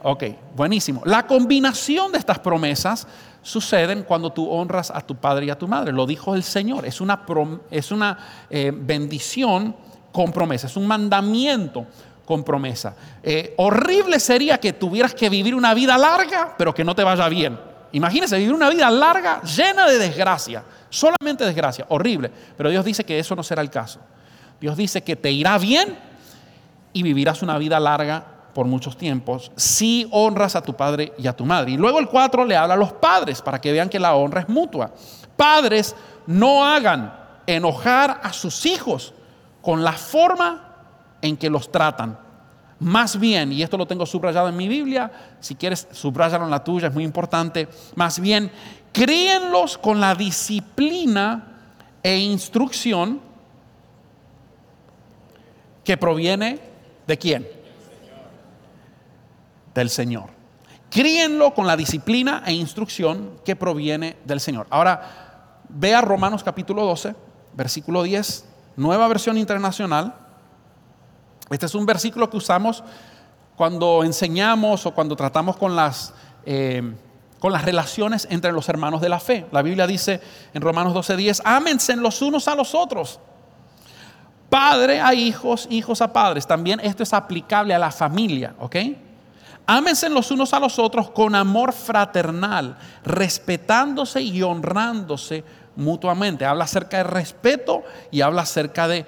[0.02, 0.24] Ok,
[0.56, 1.02] buenísimo.
[1.04, 3.06] La combinación de estas promesas
[3.42, 5.92] suceden cuando tú honras a tu padre y a tu madre.
[5.92, 6.86] Lo dijo el Señor.
[6.86, 7.22] Es una,
[7.70, 9.76] es una eh, bendición
[10.12, 11.86] con promesa, es un mandamiento
[12.24, 12.94] con promesa.
[13.22, 17.28] Eh, horrible sería que tuvieras que vivir una vida larga, pero que no te vaya
[17.28, 17.58] bien.
[17.92, 22.30] Imagínese vivir una vida larga llena de desgracia, solamente desgracia, horrible.
[22.56, 24.00] Pero Dios dice que eso no será el caso.
[24.60, 25.98] Dios dice que te irá bien
[26.92, 31.36] y vivirás una vida larga por muchos tiempos si honras a tu padre y a
[31.36, 31.72] tu madre.
[31.72, 34.42] Y luego el 4 le habla a los padres para que vean que la honra
[34.42, 34.92] es mutua.
[35.36, 35.94] Padres,
[36.26, 37.14] no hagan
[37.46, 39.14] enojar a sus hijos
[39.60, 40.68] con la forma
[41.20, 42.18] en que los tratan.
[42.80, 46.64] Más bien, y esto lo tengo subrayado en mi Biblia, si quieres subrayarlo en la
[46.64, 48.50] tuya, es muy importante, más bien,
[48.92, 51.46] críenlos con la disciplina
[52.02, 53.20] e instrucción
[55.84, 56.58] que proviene
[57.06, 57.61] de quién?
[59.74, 60.42] Del Señor.
[60.90, 64.66] Críenlo con la disciplina e instrucción que proviene del Señor.
[64.68, 67.14] Ahora, vea Romanos capítulo 12,
[67.54, 68.44] versículo 10,
[68.76, 70.14] nueva versión internacional.
[71.50, 72.84] Este es un versículo que usamos
[73.56, 76.12] cuando enseñamos o cuando tratamos con las,
[76.44, 76.94] eh,
[77.38, 79.46] con las relaciones entre los hermanos de la fe.
[79.50, 80.20] La Biblia dice
[80.52, 83.18] en Romanos 12:10, ámense los unos a los otros.
[84.50, 86.46] Padre a hijos, hijos a padres.
[86.46, 88.76] También esto es aplicable a la familia, ¿ok?
[89.66, 95.44] Ámense los unos a los otros con amor fraternal, respetándose y honrándose
[95.76, 96.44] mutuamente.
[96.44, 99.06] Habla acerca de respeto y habla acerca de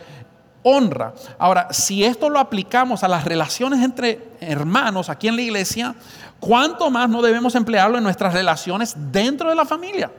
[0.63, 1.13] honra.
[1.39, 5.95] Ahora, si esto lo aplicamos a las relaciones entre hermanos aquí en la iglesia,
[6.41, 10.11] ¿cuánto más no debemos emplearlo en nuestras relaciones dentro de la familia?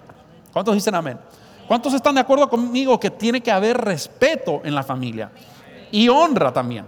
[0.54, 1.17] ¿Cuántos dicen amén?
[1.67, 5.32] ¿Cuántos están de acuerdo conmigo que tiene que haber respeto en la familia?
[5.91, 6.86] Y honra también.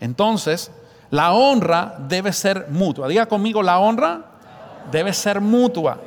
[0.00, 0.72] Entonces,
[1.12, 3.06] la honra debe ser mutua.
[3.06, 4.22] Diga conmigo, la honra
[4.90, 5.98] debe ser mutua.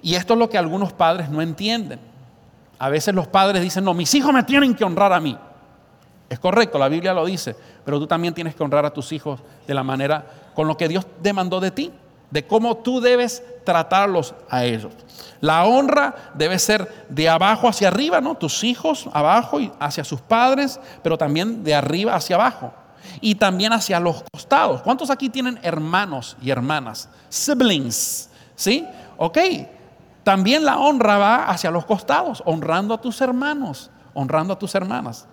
[0.00, 2.00] Y esto es lo que algunos padres no entienden.
[2.78, 5.36] A veces los padres dicen, no, mis hijos me tienen que honrar a mí.
[6.30, 9.40] Es correcto, la Biblia lo dice, pero tú también tienes que honrar a tus hijos
[9.66, 11.92] de la manera con lo que Dios demandó de ti,
[12.30, 14.94] de cómo tú debes tratarlos a ellos.
[15.42, 18.36] La honra debe ser de abajo hacia arriba, ¿no?
[18.36, 22.72] Tus hijos abajo y hacia sus padres, pero también de arriba hacia abajo
[23.20, 24.82] y también hacia los costados.
[24.82, 27.08] ¿Cuántos aquí tienen hermanos y hermanas?
[27.28, 28.86] Siblings, ¿sí?
[29.16, 29.38] Ok,
[30.24, 35.26] también la honra va hacia los costados, honrando a tus hermanos, honrando a tus hermanas.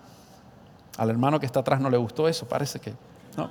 [0.97, 2.93] Al hermano que está atrás no le gustó eso, parece que
[3.36, 3.49] no.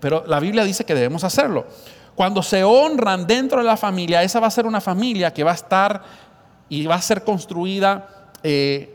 [0.00, 1.66] Pero la Biblia dice que debemos hacerlo.
[2.14, 5.50] Cuando se honran dentro de la familia, esa va a ser una familia que va
[5.50, 6.02] a estar
[6.68, 8.94] y va a ser construida eh,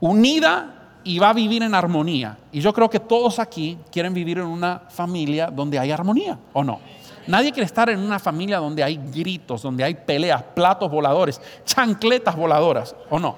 [0.00, 2.38] unida y va a vivir en armonía.
[2.50, 6.62] Y yo creo que todos aquí quieren vivir en una familia donde hay armonía, ¿o
[6.62, 6.80] no?
[7.26, 12.34] Nadie quiere estar en una familia donde hay gritos, donde hay peleas, platos voladores, chancletas
[12.36, 13.36] voladoras, ¿o no?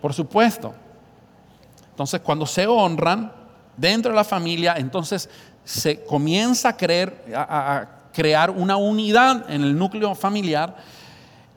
[0.00, 0.72] Por supuesto.
[1.90, 3.32] Entonces, cuando se honran
[3.76, 5.28] dentro de la familia, entonces
[5.64, 10.76] se comienza a, creer, a crear una unidad en el núcleo familiar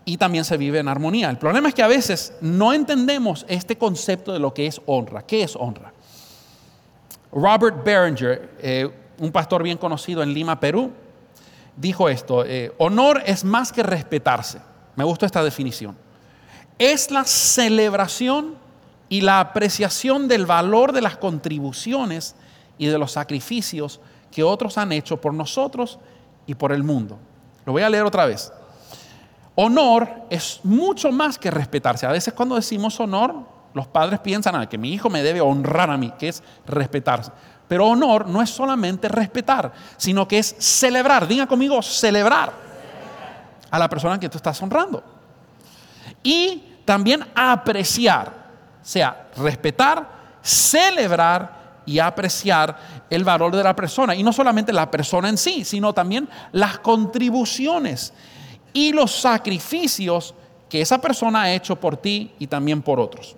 [0.05, 1.29] y también se vive en armonía.
[1.29, 5.21] El problema es que a veces no entendemos este concepto de lo que es honra.
[5.21, 5.93] ¿Qué es honra?
[7.31, 8.89] Robert Berenger, eh,
[9.19, 10.91] un pastor bien conocido en Lima, Perú,
[11.75, 14.59] dijo esto, eh, honor es más que respetarse.
[14.95, 15.97] Me gusta esta definición.
[16.77, 18.55] Es la celebración
[19.09, 22.35] y la apreciación del valor de las contribuciones
[22.77, 23.99] y de los sacrificios
[24.31, 25.99] que otros han hecho por nosotros
[26.45, 27.17] y por el mundo.
[27.65, 28.51] Lo voy a leer otra vez.
[29.55, 32.05] Honor es mucho más que respetarse.
[32.05, 33.35] A veces cuando decimos honor,
[33.73, 37.31] los padres piensan "Ah, que mi hijo me debe honrar a mí, que es respetarse.
[37.67, 41.27] Pero honor no es solamente respetar, sino que es celebrar.
[41.27, 42.51] Diga conmigo, celebrar
[43.69, 45.03] a la persona que tú estás honrando.
[46.21, 48.27] Y también apreciar,
[48.81, 50.07] o sea, respetar,
[50.41, 52.77] celebrar y apreciar
[53.09, 54.15] el valor de la persona.
[54.15, 58.13] Y no solamente la persona en sí, sino también las contribuciones
[58.73, 60.33] y los sacrificios
[60.69, 63.35] que esa persona ha hecho por ti y también por otros.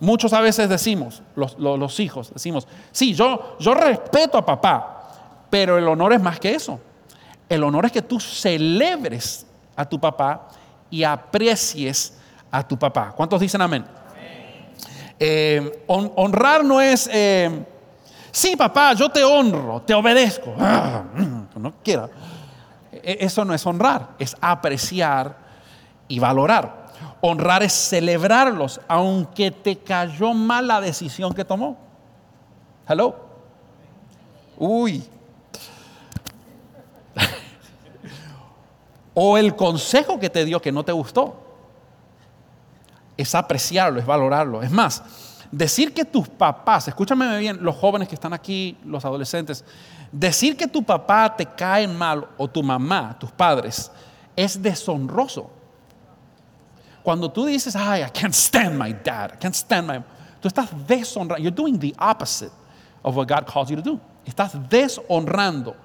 [0.00, 5.86] Muchos a veces decimos, los, hijos, decimos, sí, yo, yo respeto a papá, pero el
[5.86, 6.80] honor es más que eso.
[7.48, 9.46] El honor es que tú celebres
[9.76, 10.48] a tu papá
[10.90, 12.18] y aprecies
[12.50, 13.12] a tu papá.
[13.16, 13.84] ¿Cuántos dicen amén?
[15.18, 17.64] Eh, hon- honrar no es, eh,
[18.32, 20.54] sí, papá, yo te honro, te obedezco.
[20.58, 22.08] Ah, mm, no quiera.
[23.04, 25.36] E- Eso no es honrar, es apreciar
[26.08, 26.84] y valorar.
[27.20, 31.76] Honrar es celebrarlos, aunque te cayó mal la decisión que tomó.
[32.88, 33.16] Hello.
[34.56, 35.04] Uy.
[39.14, 41.40] o el consejo que te dio que no te gustó.
[43.16, 44.62] Es apreciarlo, es valorarlo.
[44.62, 45.02] Es más,
[45.56, 49.64] decir que tus papás, escúchame bien, los jóvenes que están aquí, los adolescentes,
[50.10, 53.90] decir que tu papá te cae mal o tu mamá, tus padres,
[54.36, 55.50] es deshonroso.
[57.02, 60.02] Cuando tú dices, ay, I can't stand my dad, I can't stand my...
[60.40, 61.42] Tú estás deshonrando.
[61.42, 62.52] You're doing the opposite
[63.02, 64.00] of what God calls you to do.
[64.26, 65.76] Estás deshonrando.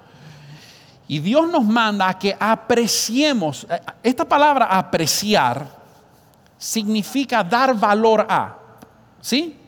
[1.07, 3.65] Y Dios nos manda a que apreciemos.
[3.69, 5.65] eh, Esta palabra apreciar
[6.57, 8.55] significa dar valor a.
[9.21, 9.58] ¿Sí?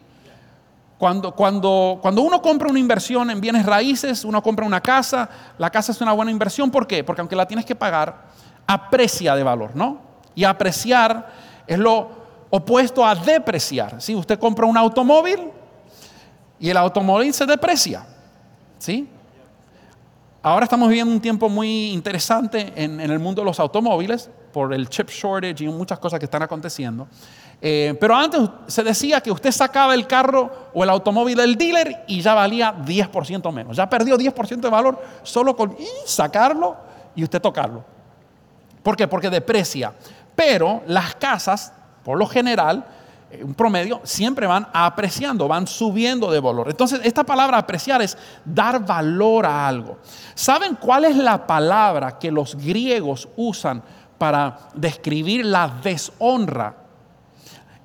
[1.01, 5.71] Cuando, cuando, cuando uno compra una inversión en bienes raíces, uno compra una casa, la
[5.71, 6.69] casa es una buena inversión.
[6.69, 7.03] ¿Por qué?
[7.03, 8.25] Porque aunque la tienes que pagar,
[8.67, 9.97] aprecia de valor, ¿no?
[10.35, 11.27] Y apreciar
[11.65, 12.07] es lo
[12.51, 13.99] opuesto a depreciar.
[13.99, 15.49] Si usted compra un automóvil
[16.59, 18.05] y el automóvil se deprecia,
[18.77, 19.09] ¿sí?
[20.43, 24.71] Ahora estamos viviendo un tiempo muy interesante en, en el mundo de los automóviles por
[24.71, 27.07] el chip shortage y muchas cosas que están aconteciendo.
[27.63, 32.05] Eh, pero antes se decía que usted sacaba el carro o el automóvil del dealer
[32.07, 33.77] y ya valía 10% menos.
[33.77, 36.75] Ya perdió 10% de valor solo con sacarlo
[37.15, 37.83] y usted tocarlo.
[38.81, 39.07] ¿Por qué?
[39.07, 39.93] Porque deprecia.
[40.35, 41.71] Pero las casas,
[42.03, 42.83] por lo general,
[43.29, 46.67] eh, un promedio, siempre van apreciando, van subiendo de valor.
[46.67, 49.99] Entonces, esta palabra apreciar es dar valor a algo.
[50.33, 53.83] ¿Saben cuál es la palabra que los griegos usan
[54.17, 56.80] para describir la deshonra?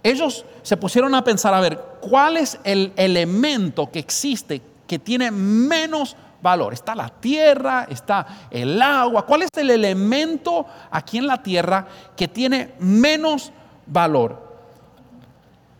[0.06, 5.32] Ellos se pusieron a pensar, a ver, ¿cuál es el elemento que existe que tiene
[5.32, 6.72] menos valor?
[6.72, 9.26] Está la tierra, está el agua.
[9.26, 13.50] ¿Cuál es el elemento aquí en la tierra que tiene menos
[13.84, 14.46] valor?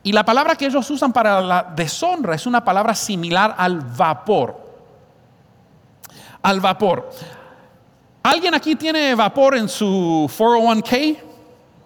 [0.02, 4.60] Y la palabra que ellos usan para la deshonra es una palabra similar al vapor.
[6.42, 7.10] Al vapor.
[8.24, 11.16] ¿Alguien aquí tiene vapor en su 401k?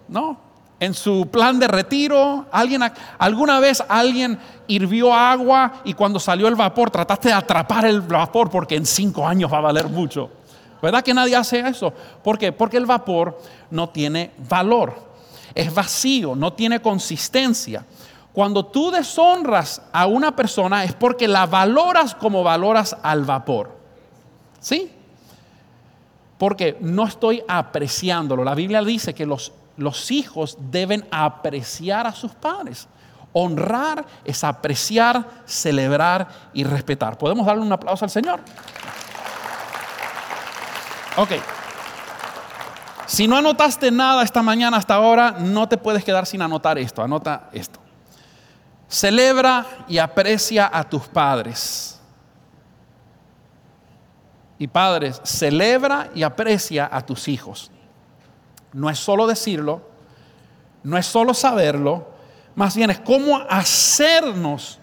[0.09, 0.50] ¿No?
[0.81, 2.47] En su plan de retiro.
[2.51, 7.85] ¿Alguien, ac- ¿Alguna vez alguien hirvió agua y cuando salió el vapor trataste de atrapar
[7.85, 10.31] el vapor porque en cinco años va a valer mucho?
[10.83, 11.93] ¿Verdad que nadie hace eso?
[12.25, 12.51] ¿Por qué?
[12.53, 13.39] Porque el vapor
[13.71, 14.95] no tiene valor.
[15.55, 17.85] Es vacío, no tiene consistencia.
[18.33, 23.77] Cuando tú deshonras a una persona es porque la valoras como valoras al vapor.
[24.61, 24.91] ¿Sí?
[26.39, 28.45] Porque no estoy apreciándolo.
[28.45, 32.87] La Biblia dice que los, los hijos deben apreciar a sus padres.
[33.33, 37.17] Honrar es apreciar, celebrar y respetar.
[37.17, 38.41] ¿Podemos darle un aplauso al Señor?
[41.17, 41.31] Ok.
[43.07, 47.03] Si no anotaste nada esta mañana hasta ahora, no te puedes quedar sin anotar esto.
[47.03, 47.81] Anota esto.
[48.87, 51.99] Celebra y aprecia a tus padres.
[54.59, 57.71] Y padres, celebra y aprecia a tus hijos.
[58.73, 59.83] No es solo decirlo,
[60.83, 62.09] no es solo saberlo,
[62.55, 64.79] más bien es cómo hacernos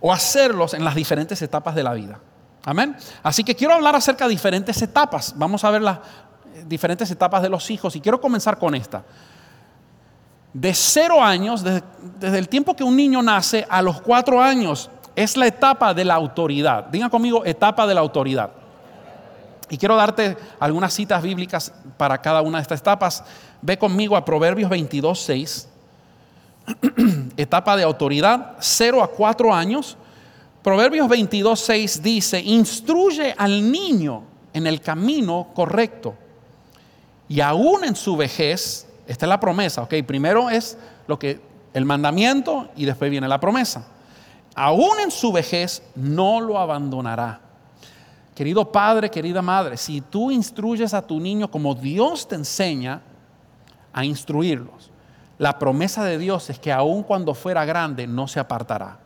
[0.00, 2.18] o hacerlos en las diferentes etapas de la vida.
[2.64, 2.96] Amén.
[3.22, 5.34] Así que quiero hablar acerca de diferentes etapas.
[5.36, 9.04] Vamos a ver las eh, diferentes etapas de los hijos y quiero comenzar con esta.
[10.52, 11.82] De cero años, desde,
[12.18, 16.04] desde el tiempo que un niño nace a los cuatro años, es la etapa de
[16.04, 16.84] la autoridad.
[16.86, 18.50] Diga conmigo, etapa de la autoridad.
[19.70, 23.24] Y quiero darte algunas citas bíblicas para cada una de estas etapas.
[23.60, 25.68] Ve conmigo a Proverbios 22, 6.
[27.36, 29.96] Etapa de autoridad, 0 a 4 años.
[30.62, 36.14] Proverbios 22, 6 dice, instruye al niño en el camino correcto.
[37.28, 39.94] Y aún en su vejez Esta es la promesa, ¿ok?
[40.06, 40.76] Primero es
[41.06, 41.40] lo que
[41.72, 43.86] el mandamiento y después viene la promesa.
[44.54, 47.40] Aún en su vejez no lo abandonará.
[48.38, 53.02] Querido padre, querida madre, si tú instruyes a tu niño como Dios te enseña
[53.92, 54.92] a instruirlos,
[55.38, 59.00] la promesa de Dios es que aun cuando fuera grande no se apartará.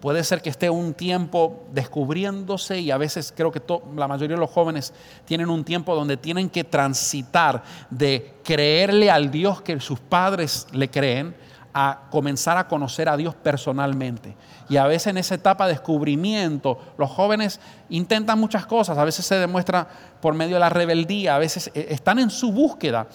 [0.00, 3.60] Puede ser que esté un tiempo descubriéndose y a veces creo que
[3.96, 4.94] la mayoría de los jóvenes
[5.24, 10.88] tienen un tiempo donde tienen que transitar de creerle al Dios que sus padres le
[10.88, 11.34] creen
[11.74, 14.36] a comenzar a conocer a Dios personalmente.
[14.68, 19.24] Y a veces en esa etapa de descubrimiento, los jóvenes intentan muchas cosas, a veces
[19.24, 19.86] se demuestra
[20.20, 23.06] por medio de la rebeldía, a veces eh, están en su búsqueda.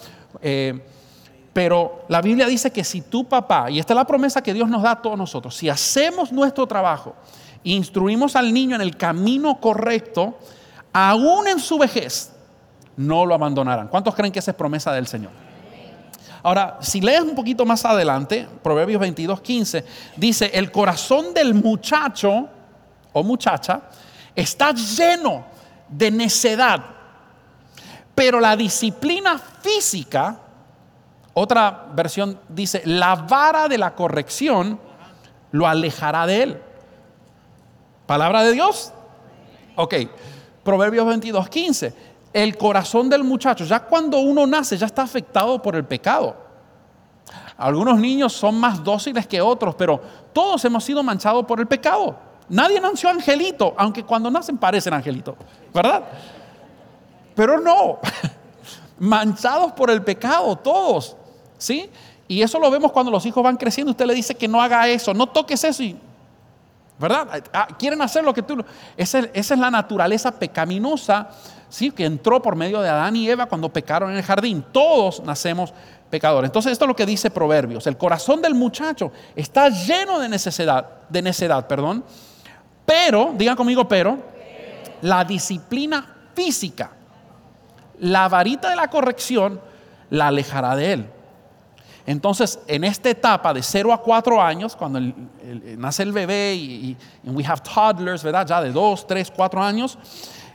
[0.42, 0.84] Eh,
[1.52, 4.68] pero la Biblia dice que si tu papá, y esta es la promesa que Dios
[4.68, 7.14] nos da a todos nosotros, si hacemos nuestro trabajo,
[7.64, 10.38] instruimos al niño en el camino correcto,
[10.92, 12.32] aún en su vejez,
[12.96, 13.88] no lo abandonarán.
[13.88, 15.47] ¿Cuántos creen que esa es promesa del Señor?
[16.42, 19.84] Ahora, si lees un poquito más adelante, Proverbios 22, 15,
[20.16, 22.48] dice, el corazón del muchacho
[23.12, 23.82] o muchacha
[24.34, 25.44] está lleno
[25.88, 26.80] de necedad,
[28.14, 30.38] pero la disciplina física,
[31.34, 34.78] otra versión dice, la vara de la corrección
[35.50, 36.62] lo alejará de él.
[38.06, 38.92] ¿Palabra de Dios?
[39.76, 39.94] Ok,
[40.62, 42.07] Proverbios 22, 15
[42.42, 46.36] el corazón del muchacho, ya cuando uno nace, ya está afectado por el pecado.
[47.56, 50.00] Algunos niños son más dóciles que otros, pero
[50.32, 52.16] todos hemos sido manchados por el pecado.
[52.48, 55.34] Nadie nació angelito, aunque cuando nacen parecen angelitos,
[55.74, 56.04] ¿verdad?
[57.34, 57.98] Pero no,
[59.00, 61.16] manchados por el pecado, todos,
[61.58, 61.90] ¿sí?
[62.28, 63.90] Y eso lo vemos cuando los hijos van creciendo.
[63.90, 65.98] Usted le dice que no haga eso, no toques eso, y,
[67.00, 67.42] ¿verdad?
[67.52, 68.64] Ah, quieren hacer lo que tú.
[68.96, 71.30] Esa, esa es la naturaleza pecaminosa
[71.68, 71.90] ¿sí?
[71.90, 74.64] que entró por medio de Adán y Eva cuando pecaron en el jardín.
[74.72, 75.72] Todos nacemos
[76.10, 76.48] pecadores.
[76.48, 77.86] Entonces esto es lo que dice Proverbios.
[77.86, 82.04] El corazón del muchacho está lleno de necesidad, de necedad, perdón.
[82.84, 84.18] Pero, digan conmigo, pero,
[85.02, 86.90] la disciplina física,
[88.00, 89.60] la varita de la corrección,
[90.10, 91.10] la alejará de él.
[92.06, 94.98] Entonces, en esta etapa de 0 a 4 años, cuando
[95.76, 98.46] nace el bebé y, we have toddlers, ¿verdad?
[98.46, 99.98] Ya de 2, 3, 4 años,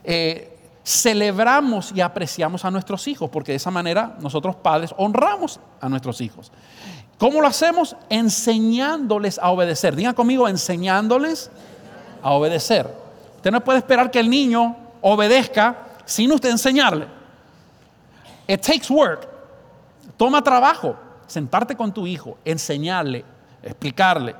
[0.02, 0.53] eh,
[0.84, 6.20] celebramos y apreciamos a nuestros hijos, porque de esa manera nosotros padres honramos a nuestros
[6.20, 6.52] hijos.
[7.18, 7.96] ¿Cómo lo hacemos?
[8.10, 9.96] Enseñándoles a obedecer.
[9.96, 11.50] Digan conmigo, enseñándoles
[12.22, 12.94] a obedecer.
[13.36, 17.06] Usted no puede esperar que el niño obedezca sin usted enseñarle.
[18.46, 19.26] It takes work.
[20.16, 20.96] Toma trabajo.
[21.26, 23.24] Sentarte con tu hijo, enseñarle,
[23.62, 24.36] explicarle.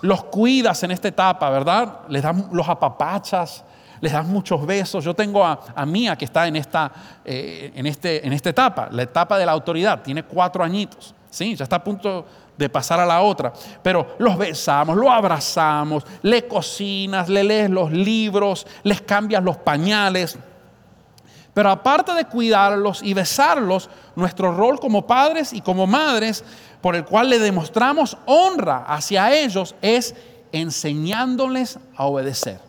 [0.00, 2.00] Los cuidas en esta etapa, ¿verdad?
[2.08, 3.62] Les dan los apapachas,
[4.00, 5.04] les das muchos besos.
[5.04, 6.90] Yo tengo a, Mía que está en esta,
[7.24, 11.54] eh, en, este, en esta etapa, la etapa de la autoridad, tiene cuatro añitos, ¿sí?
[11.54, 13.52] ya está a punto de pasar a la otra.
[13.82, 20.38] Pero los besamos, lo abrazamos, le cocinas, le lees los libros, les cambias los pañales.
[21.54, 26.44] Pero aparte de cuidarlos y besarlos, nuestro rol como padres y como madres,
[26.82, 30.14] por el cual le demostramos honra hacia ellos, es
[30.52, 32.65] enseñándoles a obedecer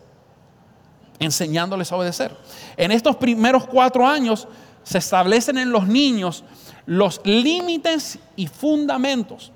[1.20, 2.36] enseñándoles a obedecer.
[2.76, 4.48] En estos primeros cuatro años
[4.84, 6.44] se establecen en los niños
[6.86, 9.52] los límites y fundamentos.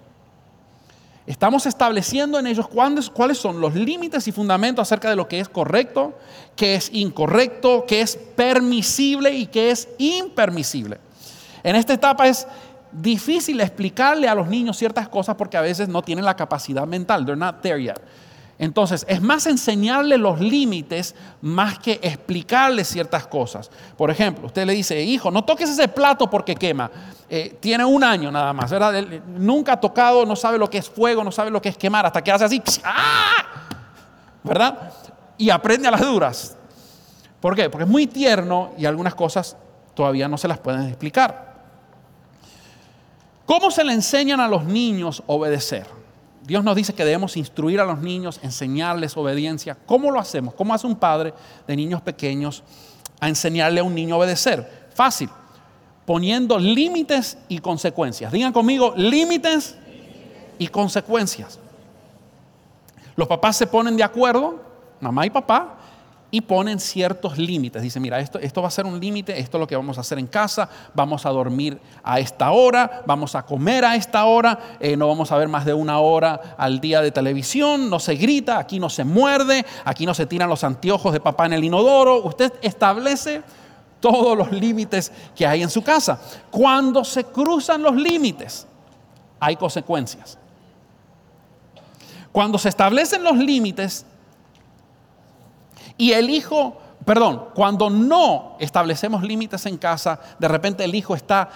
[1.26, 5.48] Estamos estableciendo en ellos cuáles son los límites y fundamentos acerca de lo que es
[5.48, 6.18] correcto,
[6.56, 11.00] qué es incorrecto, qué es permisible y qué es impermisible.
[11.64, 12.48] En esta etapa es
[12.92, 17.24] difícil explicarle a los niños ciertas cosas porque a veces no tienen la capacidad mental.
[17.24, 18.02] They're not there yet.
[18.62, 23.72] Entonces, es más enseñarle los límites más que explicarle ciertas cosas.
[23.98, 26.92] Por ejemplo, usted le dice, hijo, no toques ese plato porque quema.
[27.28, 29.04] Eh, tiene un año nada más, ¿verdad?
[29.36, 32.06] nunca ha tocado, no sabe lo que es fuego, no sabe lo que es quemar,
[32.06, 33.44] hasta que hace así, ¡ah!
[34.44, 34.94] ¿verdad?
[35.40, 36.56] Y aprende a las duras.
[37.40, 37.68] ¿Por qué?
[37.68, 39.58] Porque es muy tierno y algunas cosas
[39.96, 41.56] todavía no se las pueden explicar.
[43.48, 46.01] ¿Cómo se le enseñan a los niños obedecer?
[46.44, 49.78] Dios nos dice que debemos instruir a los niños, enseñarles obediencia.
[49.86, 50.54] ¿Cómo lo hacemos?
[50.56, 51.34] ¿Cómo hace un padre
[51.68, 52.64] de niños pequeños
[53.20, 54.90] a enseñarle a un niño a obedecer?
[54.94, 55.30] Fácil,
[56.06, 58.32] poniendo límites y consecuencias.
[58.32, 59.76] Digan conmigo, límites
[60.58, 61.60] y consecuencias.
[63.16, 64.62] Los papás se ponen de acuerdo,
[65.00, 65.78] mamá y papá,
[66.32, 67.82] y ponen ciertos límites.
[67.82, 70.02] Dice, mira, esto, esto va a ser un límite, esto es lo que vamos a
[70.02, 74.78] hacer en casa, vamos a dormir a esta hora, vamos a comer a esta hora,
[74.80, 78.16] eh, no vamos a ver más de una hora al día de televisión, no se
[78.16, 81.64] grita, aquí no se muerde, aquí no se tiran los anteojos de papá en el
[81.66, 82.24] inodoro.
[82.24, 83.44] Usted establece
[84.00, 86.20] todos los límites que hay en su casa.
[86.50, 88.66] Cuando se cruzan los límites,
[89.40, 90.38] hay consecuencias.
[92.32, 94.06] Cuando se establecen los límites
[96.02, 101.48] y el hijo, perdón, cuando no establecemos límites en casa, de repente el hijo está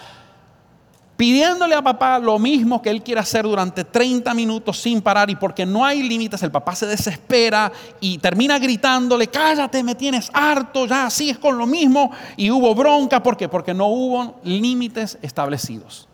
[1.18, 5.36] pidiéndole a papá lo mismo que él quiere hacer durante 30 minutos sin parar y
[5.36, 10.86] porque no hay límites, el papá se desespera y termina gritándole, cállate, me tienes harto,
[10.86, 13.50] ya así es con lo mismo y hubo bronca, ¿por qué?
[13.50, 16.08] Porque no hubo límites establecidos.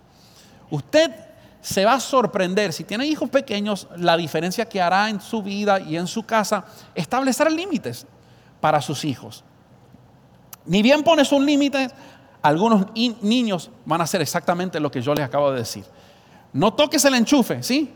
[0.69, 1.11] Usted
[1.59, 5.81] se va a sorprender, si tiene hijos pequeños, la diferencia que hará en su vida
[5.81, 6.63] y en su casa
[6.95, 8.07] establecer límites
[8.61, 9.43] para sus hijos.
[10.65, 11.89] Ni bien pones un límite,
[12.41, 15.83] algunos niños van a hacer exactamente lo que yo les acabo de decir.
[16.53, 17.93] No toques el enchufe, ¿sí?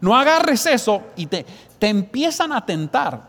[0.00, 1.46] No agarres eso y te,
[1.78, 3.20] te empiezan a tentar.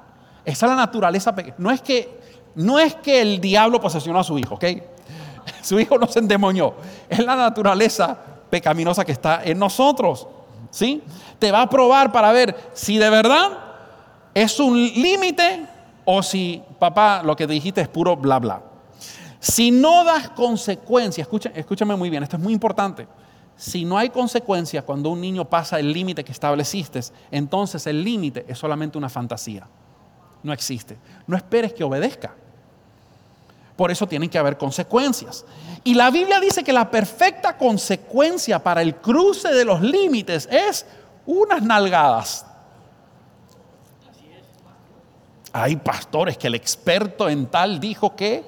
[0.43, 1.33] Esa es la naturaleza.
[1.57, 2.19] No es que,
[2.55, 4.65] no es que el diablo posesionó a su hijo, ¿ok?
[5.61, 6.75] Su hijo no se endemonió.
[7.09, 8.17] Es la naturaleza
[8.49, 10.27] pecaminosa que está en nosotros.
[10.69, 11.01] ¿Sí?
[11.39, 13.66] Te va a probar para ver si de verdad
[14.43, 15.65] es un límite
[16.05, 18.61] o si, papá, lo que dijiste es puro bla bla.
[19.39, 23.07] Si no das consecuencias, escúchame muy bien, esto es muy importante.
[23.55, 26.99] Si no hay consecuencias cuando un niño pasa el límite que estableciste,
[27.31, 29.67] entonces el límite es solamente una fantasía.
[30.43, 30.99] No existe.
[31.25, 32.35] No esperes que obedezca.
[33.75, 35.45] Por eso tienen que haber consecuencias.
[35.83, 40.85] Y la Biblia dice que la perfecta consecuencia para el cruce de los límites es
[41.25, 42.45] unas nalgadas.
[45.59, 48.45] Hay pastores que el experto en tal dijo que,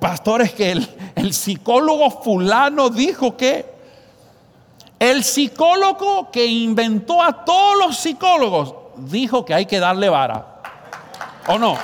[0.00, 3.76] pastores que el, psicólogo fulano dijo que,
[4.98, 10.62] el psicólogo que inventó a todos los psicólogos dijo que hay que darle vara.
[11.46, 11.76] ¿O no?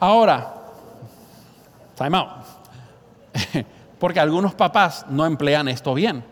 [0.00, 0.54] Ahora,
[1.94, 2.28] time out.
[3.98, 6.31] Porque algunos papás no emplean esto bien.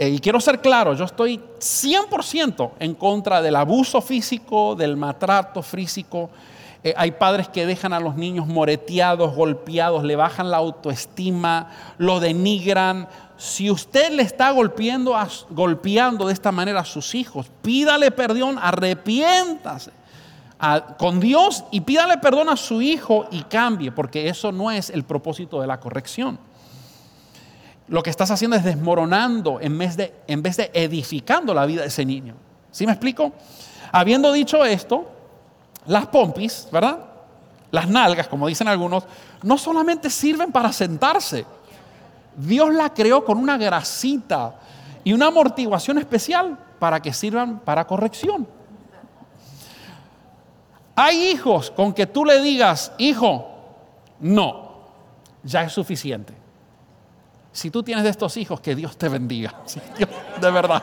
[0.00, 5.60] Eh, y quiero ser claro, yo estoy 100% en contra del abuso físico, del maltrato
[5.60, 6.30] físico.
[6.84, 12.20] Eh, hay padres que dejan a los niños moreteados, golpeados, le bajan la autoestima, lo
[12.20, 13.08] denigran.
[13.36, 15.16] Si usted le está golpeando,
[15.50, 19.90] golpeando de esta manera a sus hijos, pídale perdón, arrepiéntase
[20.96, 25.02] con Dios y pídale perdón a su hijo y cambie, porque eso no es el
[25.02, 26.38] propósito de la corrección.
[27.88, 31.82] Lo que estás haciendo es desmoronando en vez de, en vez de edificando la vida
[31.82, 32.34] de ese niño.
[32.70, 33.32] ¿Sí me explico?
[33.92, 35.10] Habiendo dicho esto,
[35.86, 36.98] las pompis, ¿verdad?
[37.70, 39.04] Las nalgas, como dicen algunos,
[39.42, 41.46] no solamente sirven para sentarse.
[42.36, 44.54] Dios la creó con una grasita
[45.02, 48.46] y una amortiguación especial para que sirvan para corrección.
[50.94, 53.46] Hay hijos con que tú le digas, hijo,
[54.20, 54.80] no,
[55.42, 56.34] ya es suficiente.
[57.52, 59.54] Si tú tienes de estos hijos, que Dios te bendiga.
[60.40, 60.82] de verdad.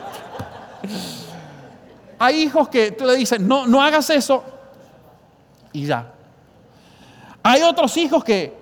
[2.18, 4.42] Hay hijos que tú le dices, no, no hagas eso
[5.72, 6.12] y ya.
[7.42, 8.56] Hay otros hijos que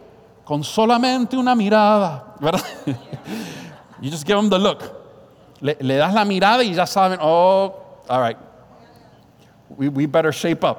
[0.44, 2.64] con solamente una mirada, ¿verdad?
[4.00, 4.82] You just give them the look.
[5.60, 7.74] Le, das la mirada y ya saben, oh,
[8.06, 8.36] all right,
[9.70, 10.76] we, we better shape up.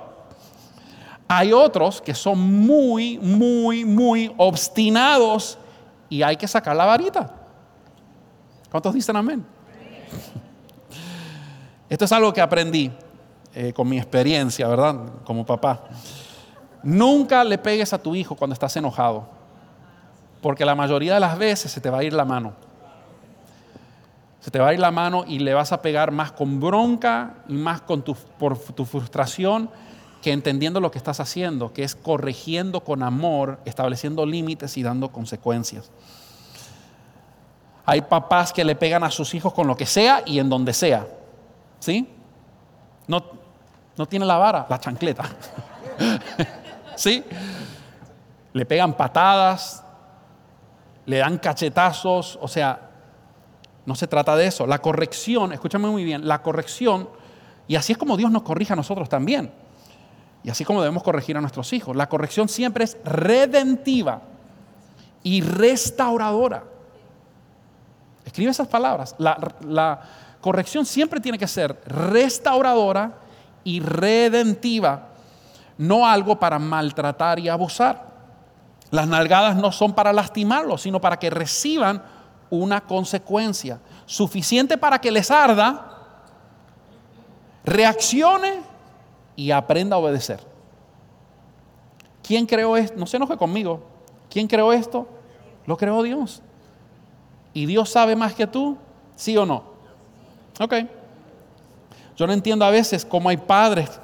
[1.27, 5.57] Hay otros que son muy, muy, muy obstinados
[6.09, 7.33] y hay que sacar la varita.
[8.69, 9.45] ¿Cuántos dicen amén?
[11.89, 12.91] Esto es algo que aprendí
[13.53, 14.95] eh, con mi experiencia, ¿verdad?
[15.23, 15.83] Como papá.
[16.83, 19.27] Nunca le pegues a tu hijo cuando estás enojado,
[20.41, 22.53] porque la mayoría de las veces se te va a ir la mano.
[24.39, 27.37] Se te va a ir la mano y le vas a pegar más con bronca
[27.47, 29.69] y más con tu, por tu frustración
[30.25, 35.11] que entendiendo lo que estás haciendo, que es corrigiendo con amor, estableciendo límites y dando
[35.11, 35.91] consecuencias.
[37.85, 40.73] Hay papás que le pegan a sus hijos con lo que sea y en donde
[40.73, 41.05] sea.
[41.77, 42.09] ¿Sí?
[43.05, 43.23] No,
[43.95, 45.25] no tiene la vara, la chancleta.
[46.95, 47.23] ¿Sí?
[48.51, 49.83] Le pegan patadas,
[51.05, 52.89] le dan cachetazos, o sea,
[53.85, 54.65] no se trata de eso.
[54.65, 57.09] La corrección, escúchame muy bien, la corrección,
[57.67, 59.64] y así es como Dios nos corrige a nosotros también.
[60.45, 61.95] Y así como debemos corregir a nuestros hijos.
[61.95, 64.21] La corrección siempre es redentiva
[65.23, 66.63] y restauradora.
[68.23, 69.15] Escribe esas palabras.
[69.17, 70.01] La,
[70.41, 73.13] corrección siempre tiene que ser restauradora
[73.63, 75.07] y redentiva,
[75.79, 78.05] no algo para maltratar y abusar.
[78.91, 82.03] Las nalgadas no son para lastimarlos, sino para que reciban
[82.51, 85.87] una consecuencia suficiente para que les arda,
[87.63, 88.74] reaccione
[89.35, 90.39] y aprenda a obedecer.
[92.23, 92.97] ¿Quién creó esto?
[92.97, 93.83] No se enoje conmigo.
[94.29, 95.07] ¿Quién creó esto?
[95.65, 96.41] Lo creó Dios.
[97.53, 98.77] ¿Y Dios sabe más que tú?
[99.15, 99.63] ¿Sí o no?
[100.59, 100.73] Ok.
[102.15, 103.99] Yo no entiendo a veces cómo hay padres,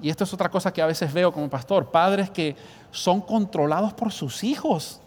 [0.00, 2.56] y esto es otra cosa que a veces veo como pastor, padres que
[2.90, 5.00] son controlados por sus hijos.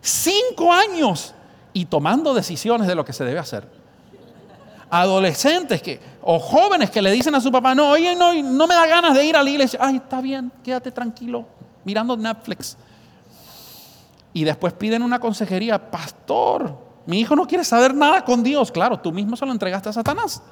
[0.00, 1.34] Cinco años
[1.72, 3.68] y tomando decisiones de lo que se debe hacer.
[4.90, 8.74] Adolescentes que, o jóvenes que le dicen a su papá, no, oye, no, no me
[8.74, 9.78] da ganas de ir a la iglesia.
[9.82, 11.46] Ay, está bien, quédate tranquilo,
[11.84, 12.76] mirando Netflix.
[14.32, 16.76] Y después piden una consejería, pastor,
[17.06, 18.72] mi hijo no quiere saber nada con Dios.
[18.72, 20.42] Claro, tú mismo se lo entregaste a Satanás.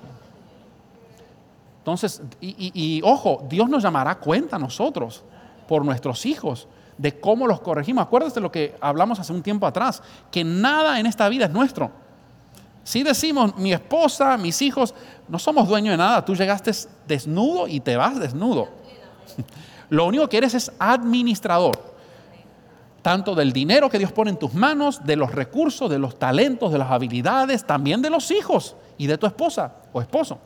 [1.79, 5.25] Entonces, y, ojo, Dios nos llamará a cuenta a nosotros
[5.67, 8.05] por nuestros hijos de cómo los corregimos.
[8.05, 11.51] Acuérdate de lo que hablamos hace un tiempo atrás, que nada en esta vida es
[11.51, 11.91] nuestro.
[12.85, 14.95] Si decimos, mi esposa, mis hijos,
[15.29, 16.73] no somos dueños de nada, tú llegaste
[17.07, 18.69] desnudo y te vas desnudo.
[19.89, 21.95] Lo único que eres es administrador,
[23.03, 26.73] tanto del dinero que Dios pone en tus manos, de los recursos, de los talentos,
[26.73, 30.39] de las habilidades, también de los hijos y de tu esposa o esposo.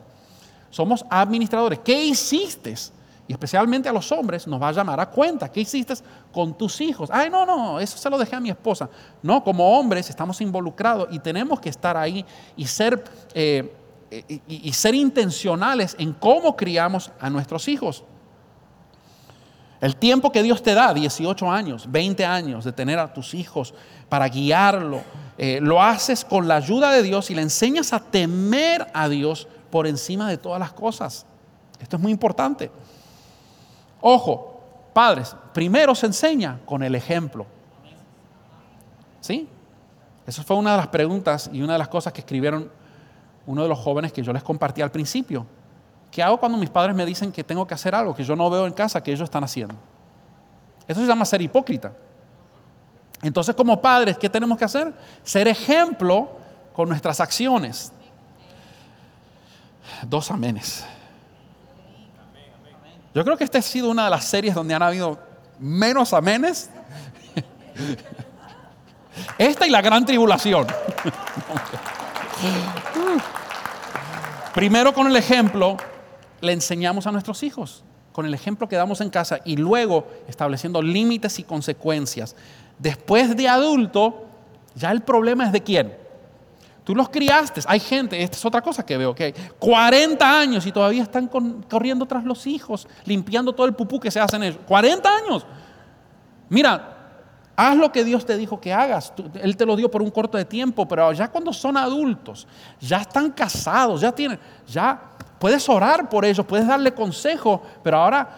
[0.69, 1.79] Somos administradores.
[1.79, 2.75] ¿Qué hiciste?
[3.27, 5.51] Y especialmente a los hombres nos va a llamar a cuenta.
[5.51, 5.95] ¿Qué hiciste
[6.31, 7.09] con tus hijos?
[7.11, 8.89] Ay, no, no, eso se lo dejé a mi esposa.
[9.21, 12.25] No, como hombres estamos involucrados y tenemos que estar ahí
[12.55, 13.03] y ser,
[13.33, 13.73] eh,
[14.47, 18.05] y, ser intencionales en cómo criamos a nuestros hijos.
[19.81, 23.73] El tiempo que Dios te da, 18 años, 20 años, de tener a tus hijos
[24.07, 25.01] para guiarlo,
[25.37, 29.49] eh, lo haces con la ayuda de Dios y le enseñas a temer a Dios
[29.69, 31.25] por encima de todas las cosas.
[31.79, 32.71] Esto es muy importante.
[34.01, 34.61] Ojo,
[34.93, 37.45] padres, primero se enseña con el ejemplo.
[39.21, 39.47] ¿Sí?
[40.25, 42.69] Esa fue una de las preguntas y una de las cosas que escribieron
[43.45, 45.45] uno de los jóvenes que yo les compartí al principio.
[46.11, 48.49] ¿Qué hago cuando mis padres me dicen que tengo que hacer algo que yo no
[48.49, 49.75] veo en casa que ellos están haciendo?
[50.87, 51.93] Eso se llama ser hipócrita.
[53.21, 54.93] Entonces, como padres, ¿qué tenemos que hacer?
[55.23, 56.29] Ser ejemplo
[56.73, 57.91] con nuestras acciones.
[60.07, 60.85] Dos amenes.
[63.17, 65.17] Yo creo que esta ha sido una de las series donde han habido
[65.57, 66.69] menos amenes.
[69.39, 70.67] Esta y la gran tribulación.
[74.53, 75.77] Primero con el ejemplo
[76.41, 80.79] le enseñamos a nuestros hijos, con el ejemplo que damos en casa y luego estableciendo
[80.83, 82.35] límites y consecuencias.
[82.77, 84.27] Después de adulto,
[84.75, 86.06] ya el problema es de quién.
[86.87, 87.59] Tú los criaste.
[87.67, 92.05] Hay gente, esta es otra cosa que veo, que 40 años y todavía están corriendo
[92.05, 94.61] tras los hijos, limpiando todo el pupú que se hacen ellos.
[94.65, 95.45] 40 años.
[96.47, 97.19] Mira,
[97.57, 99.11] haz lo que Dios te dijo que hagas.
[99.33, 102.47] Él te lo dio por un corto de tiempo, pero ya cuando son adultos,
[102.79, 104.97] ya están casados, ya tienen, ya
[105.39, 108.29] puedes orar por ellos, puedes darle consejo, pero ahora,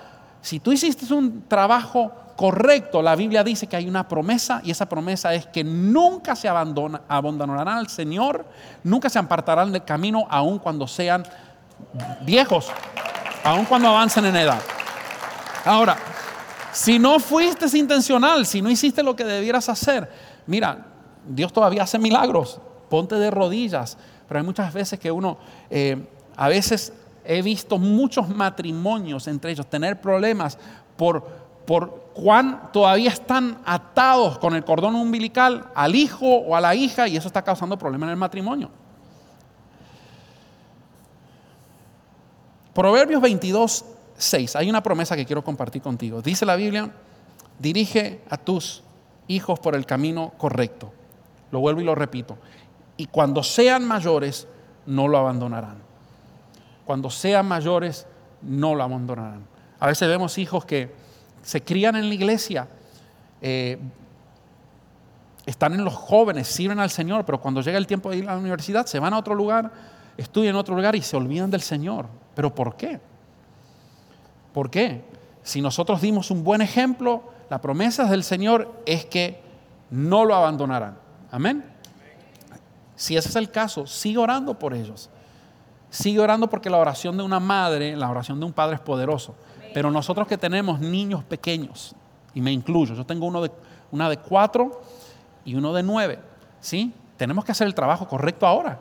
[0.41, 4.87] si tú hiciste un trabajo correcto, la Biblia dice que hay una promesa y esa
[4.87, 8.45] promesa es que nunca se abandona, abandonarán al Señor,
[8.81, 11.25] nunca se apartarán del camino, aun cuando sean
[12.21, 12.71] viejos,
[13.43, 14.61] aun cuando avancen en edad.
[15.65, 15.97] Ahora,
[16.71, 20.09] si no fuiste intencional, si no hiciste lo que debieras hacer,
[20.47, 20.85] mira,
[21.27, 23.97] Dios todavía hace milagros, ponte de rodillas,
[24.29, 26.93] pero hay muchas veces que uno, eh, a veces
[27.25, 30.57] he visto muchos matrimonios entre ellos tener problemas
[30.95, 36.75] por por cuán todavía están atados con el cordón umbilical al hijo o a la
[36.75, 38.69] hija y eso está causando problemas en el matrimonio.
[42.73, 43.85] Proverbios 22,
[44.17, 44.55] 6.
[44.57, 46.21] Hay una promesa que quiero compartir contigo.
[46.21, 46.91] Dice la Biblia,
[47.57, 48.83] dirige a tus
[49.27, 50.91] hijos por el camino correcto.
[51.51, 52.37] Lo vuelvo y lo repito.
[52.97, 54.47] Y cuando sean mayores,
[54.85, 55.77] no lo abandonarán.
[56.85, 58.07] Cuando sean mayores,
[58.41, 59.45] no lo abandonarán.
[59.79, 60.93] A veces vemos hijos que
[61.41, 62.67] se crían en la iglesia,
[63.41, 63.77] eh,
[65.45, 68.33] están en los jóvenes, sirven al Señor, pero cuando llega el tiempo de ir a
[68.33, 69.71] la universidad se van a otro lugar,
[70.17, 72.07] estudian en otro lugar y se olvidan del Señor.
[72.35, 72.99] ¿Pero por qué?
[74.53, 75.03] ¿Por qué?
[75.43, 79.41] Si nosotros dimos un buen ejemplo, la promesa del Señor es que
[79.89, 80.97] no lo abandonarán.
[81.31, 81.63] Amén.
[82.95, 85.09] Si ese es el caso, sigue orando por ellos.
[85.89, 89.35] Sigue orando porque la oración de una madre, la oración de un padre es poderoso.
[89.73, 91.95] Pero nosotros que tenemos niños pequeños,
[92.33, 93.51] y me incluyo, yo tengo uno de,
[93.91, 94.81] una de cuatro
[95.45, 96.19] y uno de nueve,
[96.59, 96.93] ¿sí?
[97.17, 98.79] Tenemos que hacer el trabajo correcto ahora.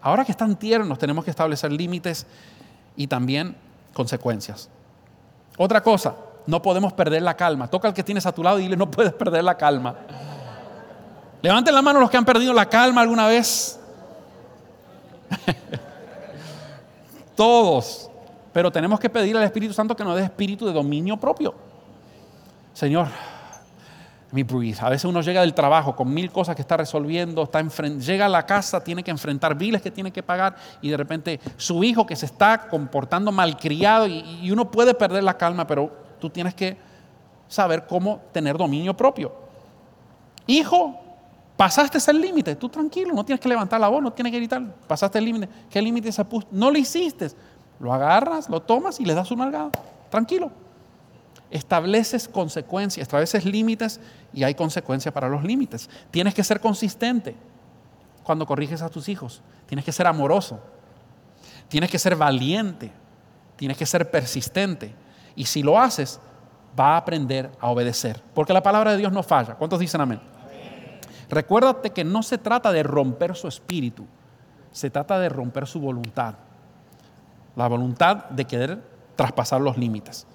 [0.00, 2.26] Ahora que están tiernos, tenemos que establecer límites
[2.96, 3.56] y también
[3.92, 4.68] consecuencias.
[5.56, 6.14] Otra cosa,
[6.46, 7.68] no podemos perder la calma.
[7.68, 9.94] Toca al que tienes a tu lado y dile, no puedes perder la calma.
[11.40, 13.78] Levanten la mano los que han perdido la calma alguna vez.
[17.36, 18.10] todos.
[18.52, 21.54] Pero tenemos que pedir al Espíritu Santo que nos dé espíritu de dominio propio.
[22.74, 23.08] Señor,
[24.32, 24.78] mi breathe.
[24.80, 28.28] A veces uno llega del trabajo con mil cosas que está resolviendo, está llega a
[28.28, 32.06] la casa, tiene que enfrentar biles que tiene que pagar y de repente su hijo
[32.06, 36.54] que se está comportando malcriado y, y uno puede perder la calma, pero tú tienes
[36.54, 36.76] que
[37.46, 39.32] saber cómo tener dominio propio.
[40.46, 40.98] Hijo,
[41.56, 44.62] pasaste el límite, tú tranquilo, no tienes que levantar la voz, no tienes que gritar,
[44.86, 45.48] pasaste el límite.
[45.70, 46.46] ¿Qué límite se puso?
[46.50, 47.30] No lo hiciste.
[47.82, 49.72] Lo agarras, lo tomas y le das una nalgada.
[50.08, 50.50] Tranquilo
[51.52, 54.00] estableces consecuencias, estableces límites
[54.32, 55.88] y hay consecuencias para los límites.
[56.10, 57.36] Tienes que ser consistente
[58.24, 59.42] cuando corriges a tus hijos.
[59.66, 60.60] Tienes que ser amoroso.
[61.68, 62.90] Tienes que ser valiente.
[63.56, 64.94] Tienes que ser persistente.
[65.36, 66.18] Y si lo haces,
[66.78, 68.22] va a aprender a obedecer.
[68.34, 69.54] Porque la palabra de Dios no falla.
[69.54, 70.20] ¿Cuántos dicen amén?
[71.28, 74.06] Recuérdate que no se trata de romper su espíritu,
[74.70, 76.34] se trata de romper su voluntad.
[77.56, 78.82] La voluntad de querer
[79.16, 80.26] traspasar los límites.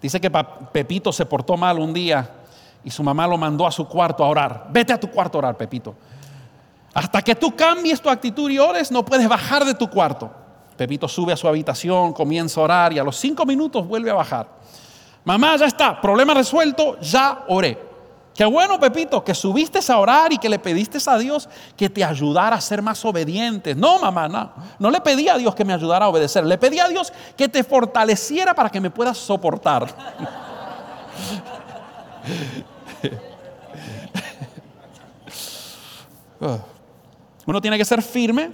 [0.00, 2.30] Dice que Pepito se portó mal un día
[2.84, 4.66] y su mamá lo mandó a su cuarto a orar.
[4.70, 5.94] Vete a tu cuarto a orar, Pepito.
[6.92, 10.30] Hasta que tú cambies tu actitud y ores, no puedes bajar de tu cuarto.
[10.76, 14.14] Pepito sube a su habitación, comienza a orar y a los cinco minutos vuelve a
[14.14, 14.48] bajar.
[15.24, 17.93] Mamá, ya está, problema resuelto, ya oré.
[18.34, 22.02] Qué bueno, Pepito, que subiste a orar y que le pediste a Dios que te
[22.02, 23.76] ayudara a ser más obedientes.
[23.76, 24.52] No, mamá, no.
[24.80, 26.44] No le pedí a Dios que me ayudara a obedecer.
[26.44, 29.86] Le pedí a Dios que te fortaleciera para que me puedas soportar.
[37.46, 38.50] Uno tiene que ser firme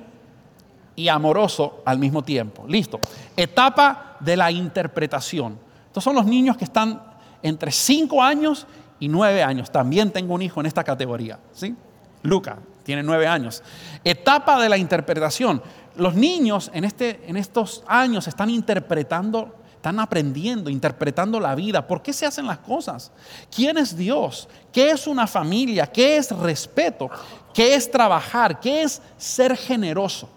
[0.95, 2.65] y amoroso al mismo tiempo.
[2.69, 3.01] Listo.
[3.35, 5.59] Etapa de la interpretación.
[5.87, 7.03] Estos son los niños que están
[7.43, 8.67] entre 5 años
[9.01, 9.73] y 9 años.
[9.73, 11.41] También tengo un hijo en esta categoría.
[11.53, 11.75] ¿sí?
[12.23, 13.63] Luca tiene 9 años.
[14.05, 15.63] Etapa de la interpretación.
[15.97, 21.87] Los niños en, este, en estos años están interpretando, están aprendiendo, interpretando la vida.
[21.87, 23.11] ¿Por qué se hacen las cosas?
[23.55, 24.49] ¿Quién es Dios?
[24.73, 25.87] ¿Qué es una familia?
[25.87, 27.11] ¿Qué es respeto?
[27.53, 28.61] ¿Qué es trabajar?
[28.61, 30.29] ¿Qué es ser generoso?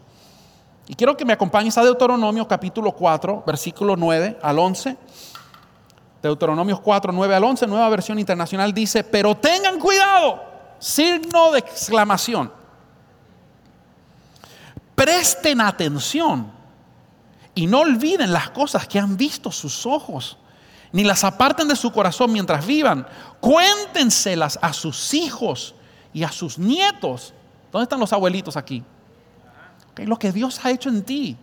[0.87, 4.97] Y quiero que me acompañes a Deuteronomio capítulo 4, versículo 9 al 11.
[6.23, 10.41] Deuteronomios 4, 9 al 11, nueva versión internacional dice, pero tengan cuidado,
[10.79, 12.49] signo de exclamación.
[14.95, 16.49] Presten atención
[17.53, 20.37] y no olviden las cosas que han visto sus ojos,
[20.93, 23.05] ni las aparten de su corazón mientras vivan.
[23.41, 25.75] Cuéntenselas a sus hijos
[26.13, 27.33] y a sus nietos.
[27.69, 28.81] ¿Dónde están los abuelitos aquí?
[29.97, 31.37] Lo que Dios ha hecho en ti.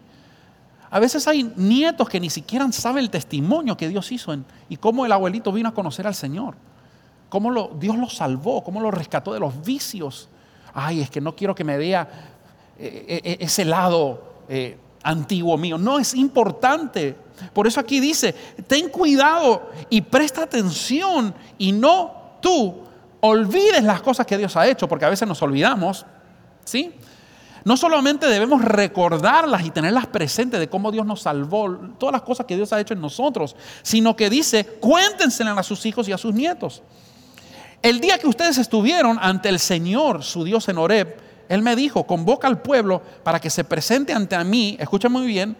[0.90, 4.36] A veces hay nietos que ni siquiera saben el testimonio que Dios hizo
[4.68, 6.56] y cómo el abuelito vino a conocer al Señor.
[7.28, 10.28] Cómo lo- Dios lo salvó, cómo lo rescató de los vicios.
[10.74, 12.08] Ay, es que no quiero que me vea
[12.78, 15.78] eh, eh, ese lado eh, antiguo mío.
[15.78, 17.14] No, es importante.
[17.52, 18.34] Por eso aquí dice,
[18.66, 22.12] ten cuidado y presta atención y no
[22.42, 22.74] tú
[23.20, 26.04] olvides las cosas que Dios ha hecho, porque a veces nos olvidamos,
[26.64, 26.92] ¿sí?
[27.64, 32.46] No solamente debemos recordarlas y tenerlas presentes de cómo Dios nos salvó, todas las cosas
[32.46, 36.18] que Dios ha hecho en nosotros, sino que dice, cuéntenselas a sus hijos y a
[36.18, 36.82] sus nietos.
[37.82, 41.16] El día que ustedes estuvieron ante el Señor, su Dios en Horeb,
[41.48, 45.56] Él me dijo, convoca al pueblo para que se presente ante mí, escucha muy bien,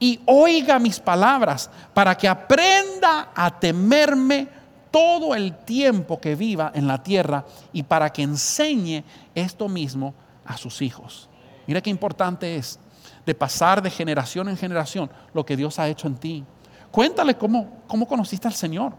[0.00, 4.48] y oiga mis palabras, para que aprenda a temerme
[4.90, 10.56] todo el tiempo que viva en la tierra y para que enseñe esto mismo a
[10.56, 11.27] sus hijos.
[11.68, 12.80] Mira qué importante es
[13.26, 16.42] de pasar de generación en generación lo que Dios ha hecho en ti.
[16.90, 18.94] Cuéntale cómo, cómo conociste al Señor.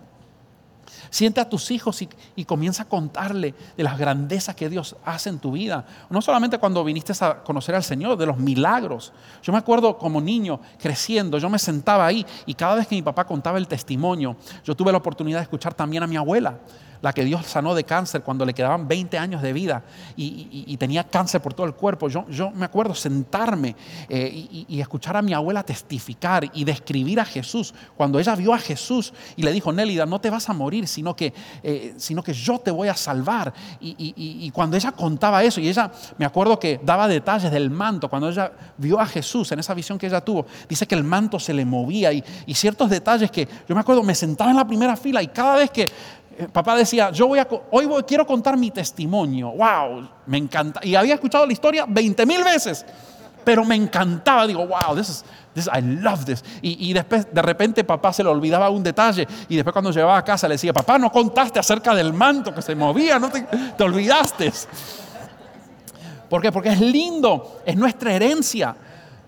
[1.09, 5.29] Siente a tus hijos y, y comienza a contarle de las grandezas que Dios hace
[5.29, 5.83] en tu vida.
[6.11, 9.13] No solamente cuando viniste a conocer al Señor, de los milagros.
[9.41, 13.01] Yo me acuerdo como niño creciendo, yo me sentaba ahí y cada vez que mi
[13.01, 16.59] papá contaba el testimonio, yo tuve la oportunidad de escuchar también a mi abuela,
[17.01, 19.83] la que Dios sanó de cáncer cuando le quedaban 20 años de vida
[20.15, 22.07] y, tenía cáncer por todo el cuerpo.
[22.07, 23.75] Yo, yo me acuerdo sentarme
[24.07, 27.73] eh, y, escuchar a mi abuela testificar y describir a Jesús.
[27.97, 31.15] Cuando ella vio a Jesús y le dijo, Nélida, no te vas a morir, sino
[31.15, 31.33] que,
[31.63, 33.53] eh, sino que yo te voy a salvar.
[33.81, 38.29] Y, cuando ella contaba eso, y ella, me acuerdo que daba detalles del manto, cuando
[38.29, 41.53] ella vio a Jesús en esa visión que ella tuvo, dice que el manto se
[41.53, 44.95] le movía y, y ciertos detalles que yo me acuerdo, me sentaba en la primera
[44.95, 45.89] fila y cada vez que
[46.47, 49.51] papá decía, yo voy a, hoy quiero contar mi testimonio.
[49.51, 50.79] Wow, me encanta.
[50.83, 52.85] Y había escuchado la historia 20 mil veces,
[53.43, 54.47] pero me encantaba.
[54.47, 56.43] Digo, wow, this is, this, I love this.
[56.61, 59.27] Y, y después, de repente, papá se le olvidaba un detalle.
[59.49, 62.61] Y después, cuando llegaba a casa, le decía, papá, no contaste acerca del manto que
[62.61, 64.51] se movía, no te, te olvidaste.
[66.29, 66.51] ¿Por qué?
[66.51, 68.75] Porque es lindo, es nuestra herencia.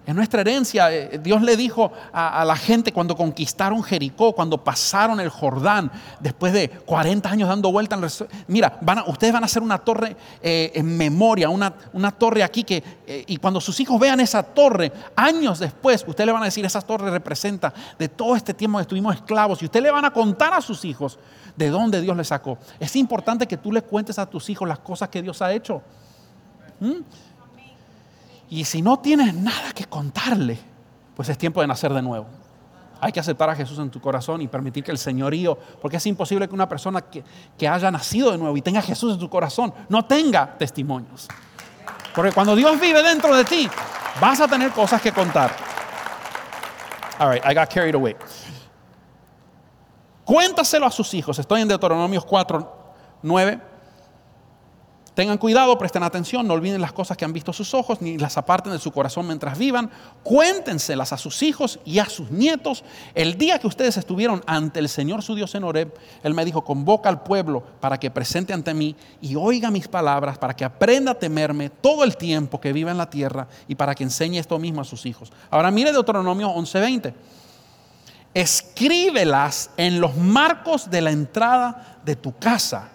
[0.03, 0.91] Es nuestra herencia.
[0.91, 6.53] Eh, Dios le dijo a, la gente cuando conquistaron Jericó, cuando pasaron el Jordán, después
[6.53, 7.99] de 40 años dando vuelta.
[8.47, 12.41] Mira, van a- ustedes van a hacer una torre eh, en memoria, una, una torre
[12.41, 16.41] aquí que, eh, y cuando sus hijos vean esa torre, años después, ustedes le van
[16.41, 19.91] a decir, esa torre representa de todo este tiempo que estuvimos esclavos, y ustedes le
[19.91, 21.19] van a contar a sus hijos
[21.55, 22.57] de dónde Dios les sacó.
[22.79, 25.83] Es importante que tú le cuentes a tus hijos las cosas que Dios ha hecho.
[26.79, 27.01] ¿Mm?
[28.51, 30.59] Y si no tienes nada que contarle,
[31.15, 32.27] pues es tiempo de nacer de nuevo.
[32.99, 36.05] Hay que aceptar a Jesús en tu corazón y permitir que el señorío, porque es
[36.05, 37.23] imposible que una persona que,
[37.57, 41.29] que haya nacido de nuevo y tenga Jesús en su corazón no tenga testimonios.
[42.13, 43.69] Porque cuando Dios vive dentro de ti,
[44.19, 45.55] vas a tener cosas que contar.
[47.19, 48.17] All right, I got carried away.
[50.25, 51.39] Cuéntaselo a sus hijos.
[51.39, 52.83] Estoy en Deuteronomios 4,
[53.21, 53.70] 9.
[55.21, 58.39] Tengan cuidado, presten atención, no olviden las cosas que han visto sus ojos, ni las
[58.39, 59.91] aparten de su corazón mientras vivan.
[60.23, 62.83] Cuéntenselas a sus hijos y a sus nietos.
[63.13, 65.93] El día que ustedes estuvieron ante el Señor su Dios en Horeb,
[66.23, 70.39] Él me dijo, convoca al pueblo para que presente ante mí y oiga mis palabras,
[70.39, 73.93] para que aprenda a temerme todo el tiempo que viva en la tierra y para
[73.93, 75.31] que enseñe esto mismo a sus hijos.
[75.51, 77.13] Ahora mire Deuteronomio 11:20
[78.33, 82.89] escríbelas en los marcos de la entrada de tu casa.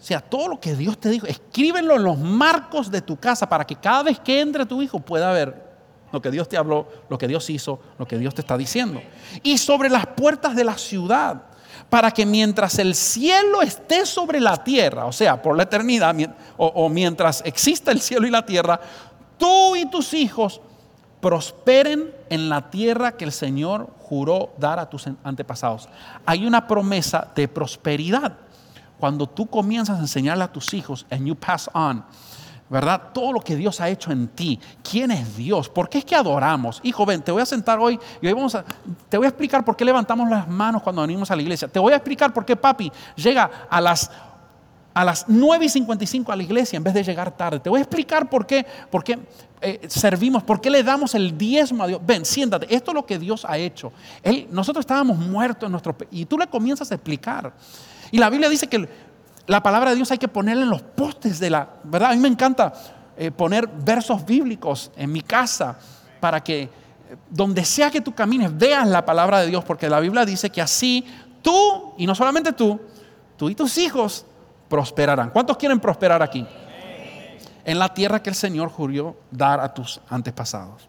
[0.00, 3.48] O sea, todo lo que Dios te dijo, escríbelo en los marcos de tu casa
[3.48, 5.70] para que cada vez que entre tu hijo pueda ver
[6.10, 9.02] lo que Dios te habló, lo que Dios hizo, lo que Dios te está diciendo.
[9.42, 11.42] Y sobre las puertas de la ciudad,
[11.90, 16.16] para que mientras el cielo esté sobre la tierra, o sea, por la eternidad,
[16.56, 18.80] o, o mientras exista el cielo y la tierra,
[19.36, 20.60] tú y tus hijos
[21.20, 25.88] prosperen en la tierra que el Señor juró dar a tus antepasados.
[26.24, 28.32] Hay una promesa de prosperidad.
[29.00, 32.04] Cuando tú comienzas a enseñarle a tus hijos, and you pass on,
[32.68, 33.00] ¿verdad?
[33.12, 34.60] Todo lo que Dios ha hecho en ti.
[34.88, 35.68] ¿Quién es Dios?
[35.68, 36.80] ¿Por qué es que adoramos?
[36.84, 38.64] Hijo, ven, te voy a sentar hoy y hoy vamos a,
[39.08, 41.66] te voy a explicar por qué levantamos las manos cuando venimos a la iglesia.
[41.66, 44.10] Te voy a explicar por qué papi llega a las
[44.92, 47.60] a las 9 y 55 a la iglesia en vez de llegar tarde.
[47.60, 49.18] Te voy a explicar por qué, por qué
[49.60, 52.00] eh, servimos, por qué le damos el diezmo a Dios.
[52.04, 53.92] Ven, siéntate, esto es lo que Dios ha hecho.
[54.22, 55.96] Él, nosotros estábamos muertos en nuestro...
[56.10, 57.52] Y tú le comienzas a explicar.
[58.10, 58.88] Y la Biblia dice que
[59.46, 61.68] la palabra de Dios hay que ponerla en los postes de la...
[61.84, 62.10] ¿Verdad?
[62.10, 62.72] A mí me encanta
[63.16, 65.78] eh, poner versos bíblicos en mi casa
[66.20, 66.70] para que eh,
[67.28, 70.62] donde sea que tú camines veas la palabra de Dios, porque la Biblia dice que
[70.62, 71.04] así
[71.42, 72.80] tú, y no solamente tú,
[73.36, 74.24] tú y tus hijos
[74.68, 75.30] prosperarán.
[75.30, 76.46] ¿Cuántos quieren prosperar aquí?
[77.64, 80.88] En la tierra que el Señor juró dar a tus antepasados.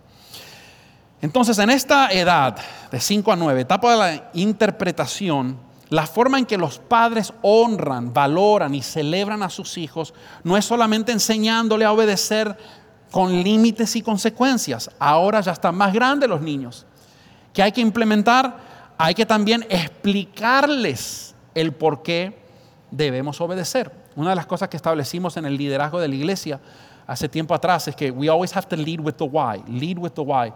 [1.22, 2.56] Entonces, en esta edad
[2.92, 5.58] de 5 a 9, etapa de la interpretación,
[5.92, 10.64] la forma en que los padres honran, valoran y celebran a sus hijos no es
[10.64, 12.58] solamente enseñándole a obedecer
[13.12, 14.90] con límites y consecuencias.
[14.98, 16.86] Ahora ya están más grandes los niños.
[17.52, 18.58] ¿Qué hay que implementar?
[18.98, 22.40] Hay que también explicarles el por qué
[22.90, 23.92] debemos obedecer.
[24.16, 26.62] Una de las cosas que establecimos en el liderazgo de la iglesia
[27.06, 30.12] hace tiempo atrás es que we always have to lead with the why, lead with
[30.12, 30.54] the why.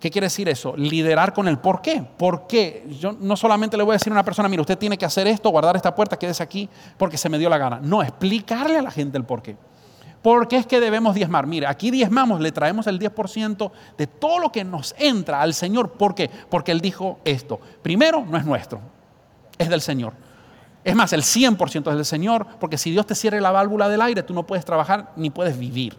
[0.00, 0.76] ¿Qué quiere decir eso?
[0.76, 2.04] Liderar con el por qué.
[2.16, 2.86] ¿Por qué?
[3.00, 5.26] Yo no solamente le voy a decir a una persona, mira, usted tiene que hacer
[5.26, 6.68] esto, guardar esta puerta, quédese aquí
[6.98, 7.80] porque se me dio la gana.
[7.82, 9.56] No, explicarle a la gente el por qué.
[10.24, 11.46] ¿Por qué es que debemos diezmar?
[11.46, 15.92] Mira, aquí diezmamos, le traemos el 10% de todo lo que nos entra al Señor.
[15.92, 16.30] ¿Por qué?
[16.48, 17.60] Porque Él dijo esto.
[17.82, 18.80] Primero, no es nuestro,
[19.58, 20.14] es del Señor.
[20.82, 24.00] Es más, el 100% es del Señor, porque si Dios te cierre la válvula del
[24.00, 25.96] aire, tú no puedes trabajar ni puedes vivir.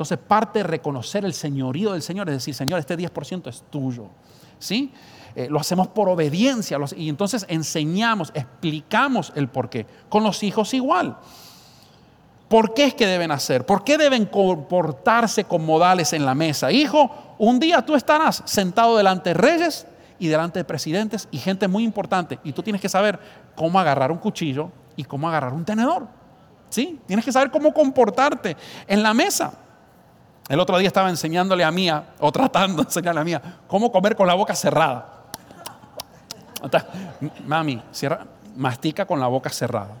[0.00, 4.06] Entonces, parte de reconocer el señorío del Señor es decir, Señor, este 10% es tuyo.
[4.58, 4.90] ¿Sí?
[5.34, 9.84] Eh, lo hacemos por obediencia y entonces enseñamos, explicamos el por qué.
[10.08, 11.18] Con los hijos igual.
[12.48, 13.66] ¿Por qué es que deben hacer?
[13.66, 16.72] ¿Por qué deben comportarse con modales en la mesa?
[16.72, 19.86] Hijo, un día tú estarás sentado delante de reyes
[20.18, 23.20] y delante de presidentes y gente muy importante y tú tienes que saber
[23.54, 26.06] cómo agarrar un cuchillo y cómo agarrar un tenedor.
[26.70, 26.98] ¿Sí?
[27.06, 29.52] Tienes que saber cómo comportarte en la mesa.
[30.50, 34.16] El otro día estaba enseñándole a Mía, o tratando de enseñarle a Mía, cómo comer
[34.16, 35.06] con la boca cerrada.
[37.46, 38.26] Mami, cierra,
[38.56, 39.94] mastica con la boca cerrada.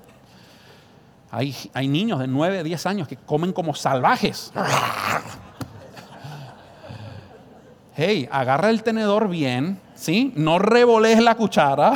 [1.30, 4.52] Hay, hay niños de 9, 10 años que comen como salvajes.
[7.94, 10.32] Hey, agarra el tenedor bien, ¿sí?
[10.34, 11.92] No revolees la cuchara.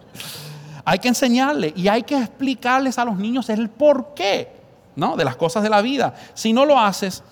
[0.84, 4.50] hay que enseñarle y hay que explicarles a los niños el porqué,
[4.96, 5.16] ¿no?
[5.16, 6.12] De las cosas de la vida.
[6.34, 7.22] Si no lo haces,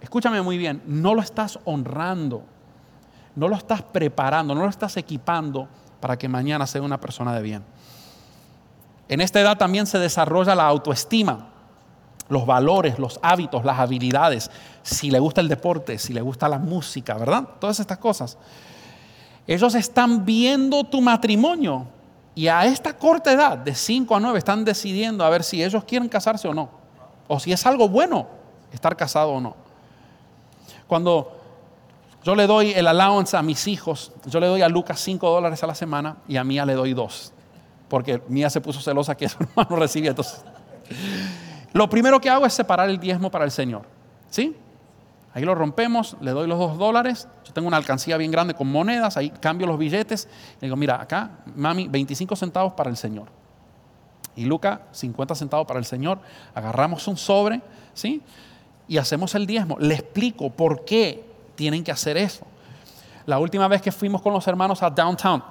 [0.00, 2.42] escúchame muy bien, no lo estás honrando,
[3.36, 5.68] no lo estás preparando, no lo estás equipando
[6.00, 7.64] para que mañana sea una persona de bien.
[9.08, 11.50] En esta edad también se desarrolla la autoestima.
[12.28, 14.50] los valores, los hábitos, las habilidades,
[14.82, 17.48] si le gusta el deporte, si le gusta la música, ¿verdad?
[17.58, 18.36] Todas estas cosas.
[19.46, 21.86] Ellos están viendo tu matrimonio
[22.34, 25.84] y a esta corta edad, de 5 a 9, están decidiendo a ver si ellos
[25.84, 26.68] quieren casarse o no.
[27.26, 28.26] O si es algo bueno
[28.72, 29.56] estar casado o no.
[30.88, 31.38] Cuando
[32.24, 35.62] yo le doy el allowance a mis hijos, yo le doy a Lucas 5 dólares
[35.62, 37.32] a la semana y a Mía le doy 2.
[37.88, 40.10] Porque Mía se puso celosa que su hermano recibía.
[40.10, 40.42] Entonces,
[41.72, 43.82] lo primero que hago es separar el diezmo para el Señor.
[44.30, 44.56] ¿Sí?
[45.34, 47.28] Ahí lo rompemos, le doy los dos dólares.
[47.44, 50.28] Yo tengo una alcancía bien grande con monedas, ahí cambio los billetes.
[50.56, 53.28] Y digo, mira, acá, mami, 25 centavos para el Señor.
[54.34, 56.18] Y Luca, 50 centavos para el Señor.
[56.54, 57.60] Agarramos un sobre,
[57.92, 58.22] ¿sí?
[58.88, 59.76] Y hacemos el diezmo.
[59.78, 61.24] Le explico por qué
[61.54, 62.46] tienen que hacer eso.
[63.26, 65.44] La última vez que fuimos con los hermanos a Downtown,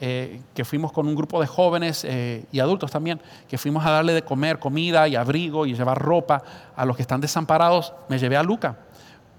[0.00, 3.90] eh, que fuimos con un grupo de jóvenes eh, y adultos también, que fuimos a
[3.90, 6.42] darle de comer comida y abrigo y llevar ropa
[6.76, 8.78] a los que están desamparados, me llevé a Luca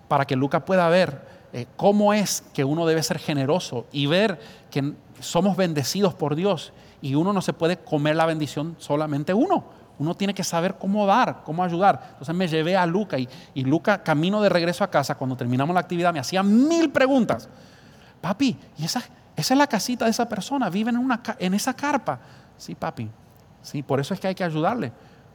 [0.10, 1.22] para que Luca pueda ver
[1.54, 6.74] eh, cómo es que uno debe ser generoso y ver que somos bendecidos por Dios
[7.02, 9.79] y uno no se puede comer la bendición solamente uno.
[10.00, 12.08] Uno tiene que saber cómo dar, cómo ayudar.
[12.14, 15.74] Entonces me llevé a Luca y, y Luca, camino de regreso a casa, cuando terminamos
[15.74, 17.50] la actividad, me hacía mil preguntas.
[18.22, 19.04] Papi, ¿y esa,
[19.36, 20.70] esa es la casita de esa persona?
[20.70, 22.20] ¿Viven en, una, en esa carpa?
[22.58, 23.10] Sí, papi.
[23.62, 24.92] Sí, por eso es que hay que ayudarle.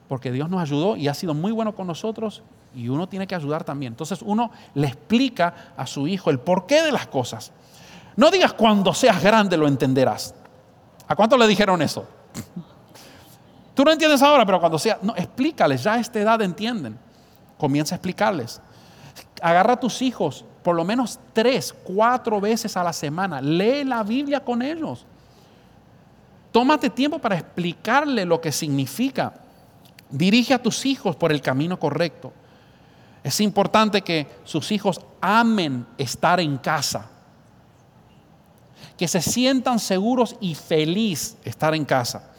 [0.09, 2.43] Porque Dios nos ayudó y ha sido muy bueno con nosotros
[2.75, 3.93] y uno tiene que ayudar también.
[3.93, 7.53] Entonces uno le explica a su hijo el porqué de las cosas.
[8.17, 10.35] No digas cuando seas grande lo entenderás.
[11.07, 12.07] ¿A cuánto le dijeron eso?
[13.75, 16.97] Tú no entiendes ahora, pero cuando sea, no, explícales, ya a esta edad entienden.
[17.59, 18.61] Comienza a explicarles.
[19.43, 23.41] Agarra a tus hijos por lo menos tres, cuatro veces a la semana.
[23.43, 25.05] Lee la Biblia con ellos.
[26.51, 29.35] Tómate tiempo para explicarle lo que significa.
[30.09, 32.33] Dirige a tus hijos por el camino correcto.
[33.22, 37.11] Es importante que sus hijos amen estar en casa.
[38.97, 42.34] Que se sientan seguros y feliz estar en casa.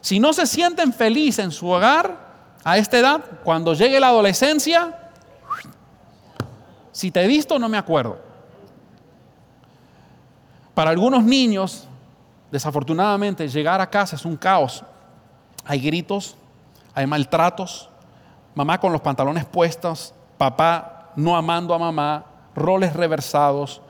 [0.00, 2.28] Si no se sienten felices en su hogar
[2.64, 5.10] a esta edad, cuando llegue la adolescencia,
[6.92, 8.18] si te he visto no me acuerdo.
[10.74, 11.88] Para algunos niños,
[12.50, 14.84] desafortunadamente, llegar a casa es un caos.
[15.64, 16.36] Hay gritos,
[16.94, 17.90] hay maltratos,
[18.54, 22.24] mamá con los pantalones puestos, papá no amando a mamá,
[22.54, 23.82] roles reversados,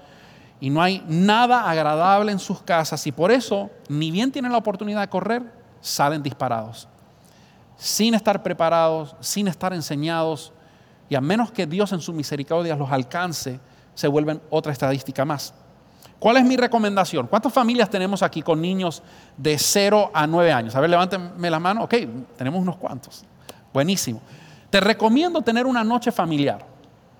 [0.61, 4.59] y no hay nada agradable en sus casas y por eso ni bien tienen la
[4.59, 6.89] oportunidad de correr, salen disparados,
[7.77, 10.53] sin estar preparados, sin estar enseñados,
[11.09, 13.61] y a menos que Dios en su misericordia los alcance,
[13.95, 15.55] se vuelven otra estadística más.
[16.19, 17.29] ¿Cuál es mi recomendación?
[17.29, 19.03] ¿Cuántas familias tenemos aquí con niños
[19.37, 20.75] de 0 a 9 años?
[20.75, 21.85] A ver, levántenme la mano.
[21.85, 21.95] Ok,
[22.37, 23.25] tenemos unos cuantos.
[23.73, 24.21] Buenísimo.
[24.71, 26.65] Te recomiendo tener una noche familiar.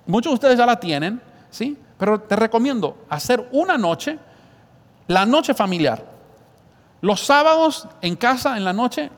[0.07, 1.79] Muchos de ustedes ya la tienen, ¿sí?
[1.97, 4.19] Pero te recomiendo hacer una noche,
[5.07, 6.05] la noche familiar.
[7.01, 9.11] Los sábados en casa, en la noche,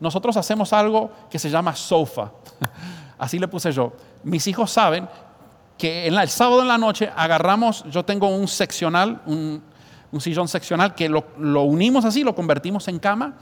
[0.00, 2.30] nosotros hacemos algo que se llama sofa.
[3.18, 3.92] Así le puse yo.
[4.22, 5.08] Mis hijos saben
[5.76, 9.62] que en el sábado en la noche agarramos, yo tengo un seccional, un,
[10.20, 11.24] sillón seccional que lo,
[11.62, 13.34] unimos así, lo convertimos en cama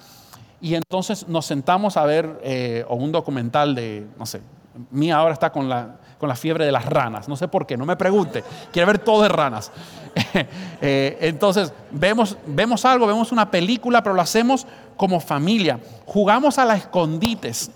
[0.60, 4.42] y entonces nos sentamos a ver eh, o un documental de, no sé,
[4.90, 7.76] mía ahora está con la, con la fiebre de las ranas, no sé por qué,
[7.76, 8.42] no me pregunte,
[8.72, 9.70] quiere ver todo de ranas.
[10.80, 16.66] Eh, entonces, vemos, vemos algo, vemos una película, pero lo hacemos como familia, jugamos a
[16.66, 17.70] las escondites.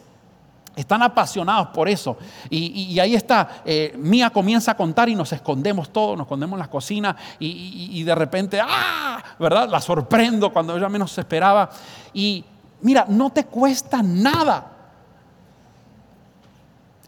[0.76, 2.16] Están apasionados por eso.
[2.48, 6.60] Y, ahí está, eh, Mía comienza a contar y nos escondemos todos, nos escondemos en
[6.60, 9.22] las cocinas y, y, de repente, ¡ah!
[9.38, 9.68] ¿Verdad?
[9.68, 11.70] La sorprendo cuando ella menos esperaba.
[12.12, 12.44] Y
[12.82, 14.70] mira, no te cuesta nada.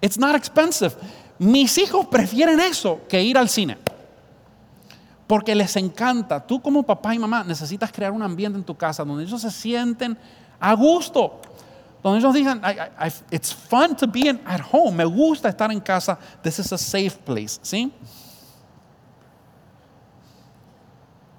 [0.03, 0.95] It's not expensive.
[1.39, 3.79] Mis hijos prefieren eso que ir al cine.
[5.27, 6.45] Porque les encanta.
[6.47, 9.51] Tú como papá y mamá necesitas crear un ambiente en tu casa donde ellos se
[9.51, 10.17] sienten
[10.61, 11.41] a gusto
[12.03, 12.61] donde ellos digan,
[13.31, 17.17] it's fun to be at home, me gusta estar en casa, this is a safe
[17.25, 17.93] place, ¿sí?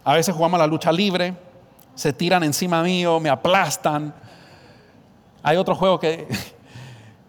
[0.06, 1.36] A veces jugamos a la lucha libre,
[1.96, 4.14] se tiran encima mío, me aplastan.
[5.42, 6.28] Hay otro juego que,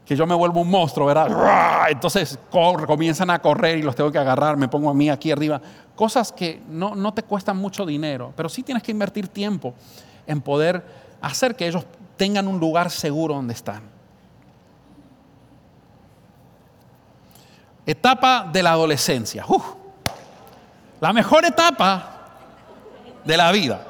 [0.05, 1.89] que yo me vuelvo un monstruo, ¿verdad?
[1.89, 5.61] Entonces comienzan a correr y los tengo que agarrar, me pongo a mí aquí arriba.
[5.97, 9.75] Cosas que no, no te cuestan mucho dinero, pero sí tienes que invertir tiempo
[10.27, 10.85] en poder
[11.23, 11.87] hacer que ellos
[12.17, 13.83] tengan un lugar seguro donde están.
[17.87, 19.45] Etapa de la adolescencia.
[21.01, 22.15] la mejor etapa
[23.25, 23.87] de la vida.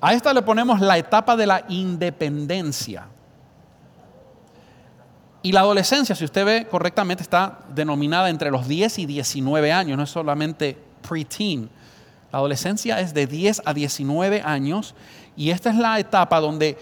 [0.00, 3.06] A esta le ponemos la etapa de la independencia.
[5.44, 9.98] Y la adolescencia, si usted ve correctamente, está denominada entre los 10 y 19 años,
[9.98, 11.68] no es solamente preteen.
[12.32, 14.94] La adolescencia es de 10 a 19 años
[15.36, 16.78] y esta es la etapa donde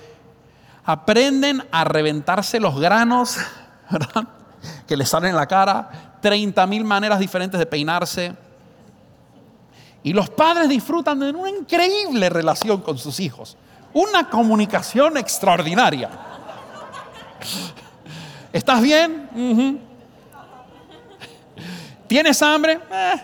[0.84, 3.36] aprenden a reventarse los granos
[4.86, 8.32] que les salen en la cara, 30 mil maneras diferentes de peinarse.
[10.04, 13.56] Y los padres disfrutan de una increíble relación con sus hijos,
[13.92, 16.32] una comunicación extraordinaria.
[18.53, 19.80] ¿Estás bien?
[22.07, 22.78] ¿Tienes hambre?
[22.90, 23.22] Eh.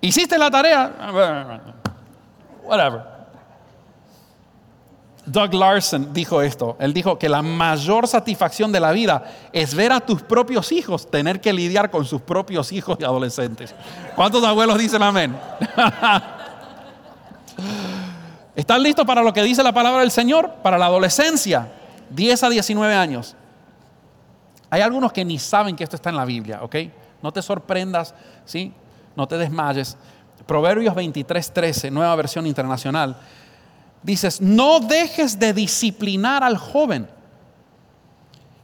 [0.00, 0.92] ¿Hiciste la tarea?
[2.64, 3.14] Whatever.
[5.26, 6.76] Doug Larson dijo esto.
[6.78, 11.10] Él dijo que la mayor satisfacción de la vida es ver a tus propios hijos
[11.10, 13.74] tener que lidiar con sus propios hijos y adolescentes.
[14.16, 15.34] ¿Cuántos abuelos dicen amén?
[18.54, 20.56] ¿Están listos para lo que dice la palabra del Señor?
[20.62, 21.68] Para la adolescencia,
[22.10, 23.34] 10 a 19 años.
[24.74, 26.74] Hay algunos que ni saben que esto está en la Biblia, ¿ok?
[27.22, 28.12] No te sorprendas,
[28.44, 28.72] ¿sí?
[29.14, 29.96] No te desmayes.
[30.46, 33.16] Proverbios 23, 13, nueva versión internacional.
[34.02, 37.08] Dices, no dejes de disciplinar al joven,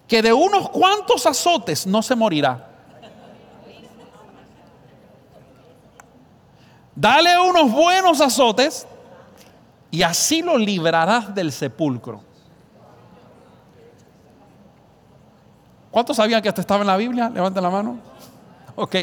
[0.08, 2.68] que de unos cuantos azotes no se morirá.
[6.96, 8.84] Dale unos buenos azotes
[9.92, 12.29] y así lo librarás del sepulcro.
[15.90, 17.28] ¿Cuántos sabían que esto estaba en la Biblia?
[17.30, 17.98] Levanten la mano.
[18.76, 18.96] Ok.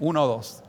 [0.00, 0.62] Uno o dos.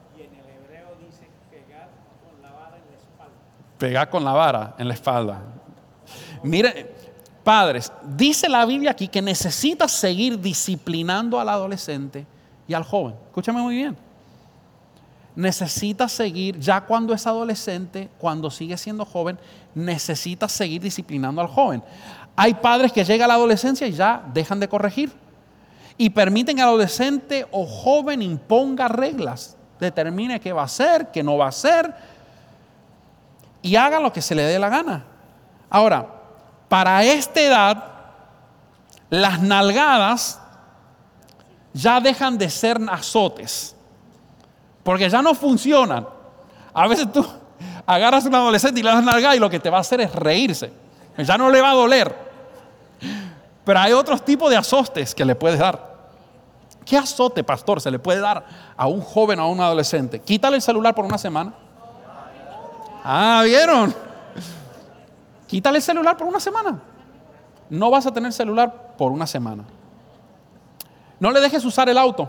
[3.78, 5.42] Pegar con la vara en la espalda.
[6.44, 6.94] Mire,
[7.44, 12.26] padres, dice la Biblia aquí que necesitas seguir disciplinando al adolescente
[12.68, 13.16] y al joven.
[13.28, 13.96] Escúchame muy bien.
[15.36, 19.40] Necesitas seguir, ya cuando es adolescente, cuando sigue siendo joven,
[19.74, 21.82] necesitas seguir disciplinando al joven.
[22.42, 25.12] Hay padres que llegan a la adolescencia y ya dejan de corregir.
[25.98, 31.38] Y permiten que adolescente o joven imponga reglas, determine qué va a hacer, qué no
[31.38, 31.94] va a hacer,
[33.62, 35.04] y haga lo que se le dé la gana.
[35.70, 36.08] Ahora,
[36.70, 37.84] para esta edad,
[39.10, 40.40] las nalgadas
[41.74, 43.76] ya dejan de ser azotes,
[44.82, 46.08] porque ya no funcionan.
[46.74, 47.28] A veces tú
[47.86, 50.00] agarras a un adolescente y le das nalgada y lo que te va a hacer
[50.00, 50.72] es reírse.
[51.18, 52.29] Ya no le va a doler.
[53.70, 55.80] Pero hay otros tipos de azotes que le puedes dar.
[56.84, 58.44] ¿Qué azote, pastor, se le puede dar
[58.76, 60.20] a un joven o a un adolescente?
[60.22, 61.54] Quítale el celular por una semana.
[63.04, 63.94] Ah, ¿vieron?
[65.46, 66.80] Quítale el celular por una semana.
[67.70, 69.66] No vas a tener celular por una semana.
[71.20, 72.28] No le dejes usar el auto.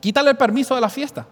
[0.00, 1.24] Quítale el permiso de la fiesta.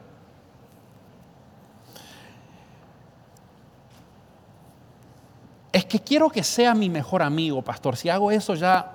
[5.79, 7.97] Es que quiero que sea mi mejor amigo, pastor.
[7.97, 8.95] Si hago eso ya...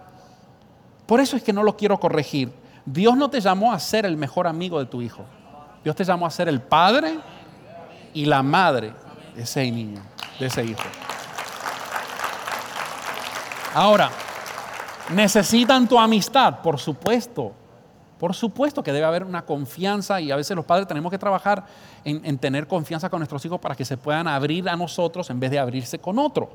[1.06, 2.52] Por eso es que no lo quiero corregir.
[2.86, 5.24] Dios no te llamó a ser el mejor amigo de tu hijo.
[5.82, 7.18] Dios te llamó a ser el padre
[8.14, 8.94] y la madre
[9.34, 10.02] de ese niño,
[10.38, 10.84] de ese hijo.
[13.74, 14.10] Ahora,
[15.12, 17.54] necesitan tu amistad, por supuesto.
[18.20, 21.66] Por supuesto que debe haber una confianza y a veces los padres tenemos que trabajar
[22.04, 25.40] en, en, tener confianza con nuestros hijos para que se puedan abrir a nosotros en
[25.40, 26.50] vez de abrirse con otro.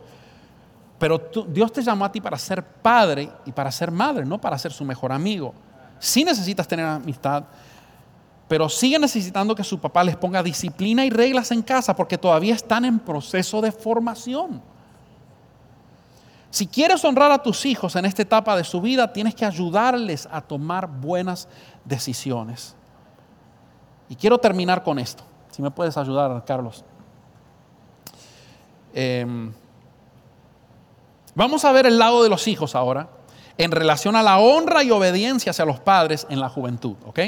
[0.99, 4.59] Pero Dios te llamó a ti para ser padre y para ser madre, no para
[4.59, 5.55] ser su mejor amigo.
[5.99, 7.45] Sí necesitas tener amistad,
[8.49, 12.55] pero sigue necesitando que su papá les ponga disciplina y reglas en casa porque todavía
[12.55, 14.61] están en proceso de formación.
[16.51, 20.29] Si quieres honrar a tus hijos en esta etapa de su vida, tienes que ayudarles
[20.31, 21.49] a tomar buenas
[21.85, 22.75] decisiones.
[24.09, 25.23] Y quiero terminar con esto.
[25.51, 26.85] Si me puedes ayudar, Carlos.
[28.95, 29.27] Eh,
[31.35, 33.09] vamos a ver el lado de los hijos ahora
[33.59, 36.95] en relación a la honra y obediencia hacia los padres en la juventud.
[37.05, 37.21] ¿Ok?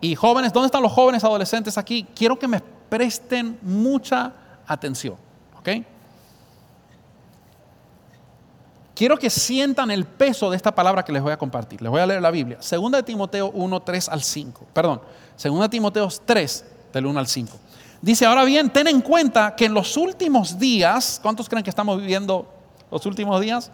[0.00, 2.06] Y jóvenes, ¿dónde están los jóvenes adolescentes aquí?
[2.14, 4.32] Quiero que me presten mucha
[4.66, 5.16] atención.
[5.58, 5.68] ¿Ok?
[9.00, 11.80] Quiero que sientan el peso de esta palabra que les voy a compartir.
[11.80, 12.58] Les voy a leer la Biblia.
[12.60, 14.66] Segunda de Timoteo 1, 3 al 5.
[14.74, 15.00] Perdón.
[15.36, 17.58] Segunda de Timoteo 3, del 1 al 5.
[18.02, 21.98] Dice, ahora bien, ten en cuenta que en los últimos días, ¿cuántos creen que estamos
[21.98, 22.46] viviendo
[22.90, 23.70] los últimos días?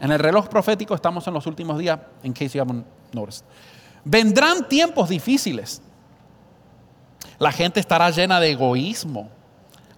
[0.00, 3.44] En el reloj profético estamos en los últimos días, en case you haven't noticed.
[4.04, 5.80] Vendrán tiempos difíciles.
[7.38, 9.28] La gente estará llena de egoísmo,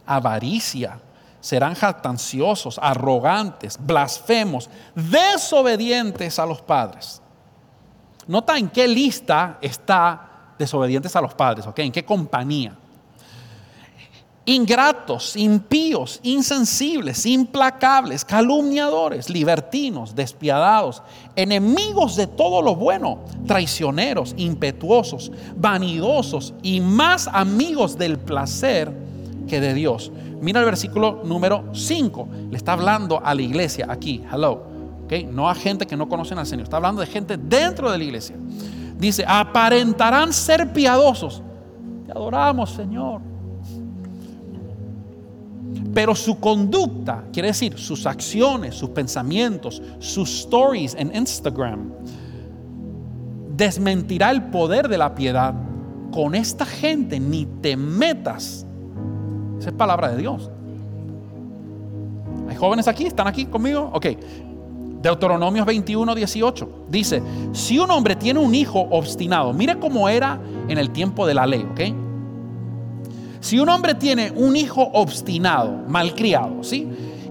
[0.05, 1.01] avaricia,
[1.41, 7.22] serán jactanciosos, arrogantes, blasfemos, desobedientes a los padres.
[8.26, 11.78] Nota en qué lista está desobedientes a los padres, ¿ok?
[11.80, 12.76] ¿En qué compañía?
[14.49, 21.03] ingratos, impíos, insensibles, implacables, calumniadores, libertinos, despiadados,
[21.36, 28.91] enemigos de todo lo bueno, traicioneros, impetuosos, vanidosos y más amigos del placer
[29.47, 30.11] que de Dios.
[30.41, 32.28] Mira el versículo número 5.
[32.51, 34.62] Le está hablando a la iglesia aquí, hello.
[35.05, 35.24] ¿okay?
[35.24, 36.64] No a gente que no conocen al Señor.
[36.64, 38.36] Está hablando de gente dentro de la iglesia.
[38.99, 41.43] Dice, aparentarán ser piadosos.
[42.07, 43.20] Te adoramos, Señor.
[45.95, 51.93] Pero su conducta, quiere decir sus acciones, sus pensamientos, sus stories en Instagram,
[53.57, 55.55] desmentirá el poder de la piedad.
[56.12, 58.64] Con esta gente ni te metas.
[59.59, 60.51] Esa es palabra de Dios.
[62.49, 63.07] ¿Hay jóvenes aquí?
[63.07, 63.91] ¿Están aquí conmigo?
[63.93, 64.07] Ok.
[65.03, 66.69] Deuteronomios 21, 18.
[66.89, 71.35] Dice, si un hombre tiene un hijo obstinado, mire cómo era en el tiempo de
[71.35, 71.81] la ley, ¿ok?
[73.41, 76.89] Si un hombre tiene un hijo obstinado, malcriado, ¿sí?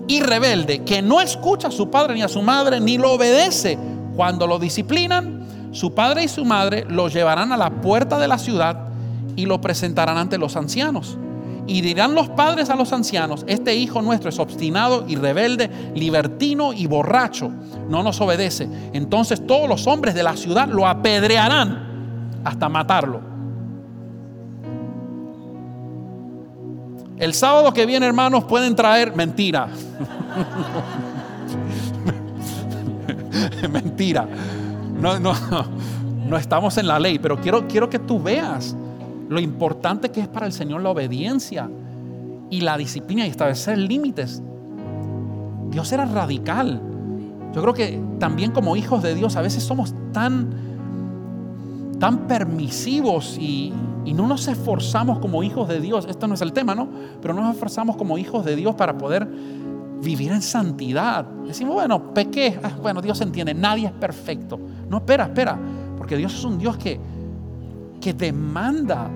[0.07, 3.77] Y rebelde, que no escucha a su padre ni a su madre, ni lo obedece
[4.15, 8.37] cuando lo disciplinan, su padre y su madre lo llevarán a la puerta de la
[8.37, 8.87] ciudad
[9.35, 11.17] y lo presentarán ante los ancianos.
[11.67, 16.71] Y dirán los padres a los ancianos, este hijo nuestro es obstinado y rebelde, libertino
[16.71, 17.51] y borracho,
[17.89, 18.69] no nos obedece.
[18.93, 23.19] Entonces todos los hombres de la ciudad lo apedrearán hasta matarlo.
[27.17, 29.67] El sábado que viene, hermanos, pueden traer mentira.
[33.71, 34.25] mentira.
[34.99, 35.33] No, no,
[36.27, 38.73] no estamos en la ley, pero quiero, quiero que tú veas
[39.29, 41.69] lo importante que es para el Señor la obediencia
[42.49, 44.41] y la disciplina y establecer límites.
[45.69, 46.81] Dios era radical.
[47.53, 50.49] Yo creo que también como hijos de Dios a veces somos tan,
[51.99, 53.73] tan permisivos y,
[54.05, 56.05] y no nos esforzamos como hijos de Dios.
[56.09, 56.87] Esto no es el tema, ¿no?
[57.21, 59.27] Pero no nos esforzamos como hijos de Dios para poder
[60.01, 61.25] vivir en santidad.
[61.45, 62.59] Decimos, bueno, pequé.
[62.63, 64.59] Ah, bueno, Dios entiende, nadie es perfecto.
[64.89, 65.57] No, espera, espera.
[65.97, 66.99] Porque Dios es un Dios que,
[67.99, 69.09] que demanda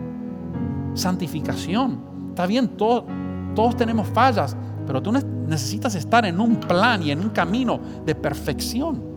[0.94, 2.00] santificación.
[2.30, 4.56] Está bien, todos, tenemos fallas,
[4.86, 9.12] pero tú necesitas estar en un plan y en un camino de perfección.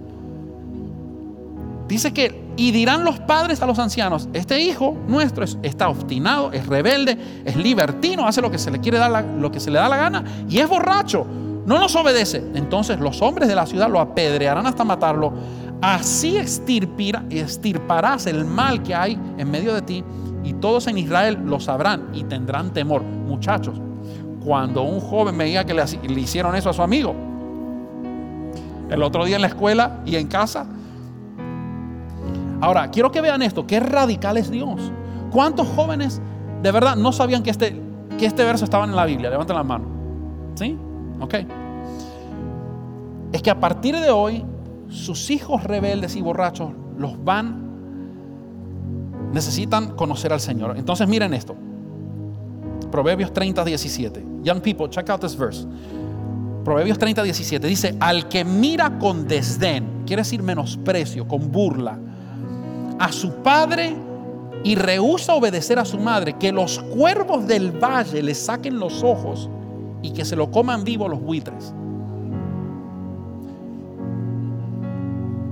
[1.88, 6.66] Dice que, y dirán los padres a los ancianos, este hijo nuestro está obstinado, es
[6.66, 9.88] rebelde, es libertino, hace lo que se le quiere dar lo que se le da
[9.88, 11.26] la gana y es borracho,
[11.66, 12.42] no nos obedece.
[12.54, 15.32] Entonces los hombres de la ciudad lo apedrearán hasta matarlo.
[15.80, 20.04] Así extirparás el mal que hay en medio de ti
[20.42, 23.02] y todos en Israel lo sabrán y tendrán temor.
[23.02, 23.80] Muchachos,
[24.44, 27.14] cuando un joven me diga que le, hicieron eso a su amigo,
[28.90, 30.66] el otro día en la escuela y en casa,
[32.64, 34.90] Ahora, quiero que vean esto, qué radical es Dios.
[35.30, 36.22] ¿Cuántos jóvenes
[36.62, 37.78] de verdad no sabían que este,
[38.16, 39.28] que este verso estaba en la Biblia?
[39.28, 39.84] Levanten la mano.
[40.54, 40.74] ¿Sí?
[41.20, 41.34] Ok.
[43.32, 44.46] Es que a partir de hoy,
[44.95, 47.64] sus hijos rebeldes y borrachos los van,
[49.32, 50.76] necesitan conocer al Señor.
[50.76, 51.57] Entonces miren esto.
[52.90, 54.24] Proverbios 30, 17.
[54.42, 55.66] Young people, check out this verse.
[56.64, 61.99] Proverbios 30, 17 dice, al que mira con desdén, quiere decir menosprecio, con burla,
[62.99, 63.95] a su padre
[64.62, 69.51] y rehúsa obedecer a su madre, que los cuervos del valle le saquen los ojos
[70.01, 71.74] y que se lo coman vivo los buitres.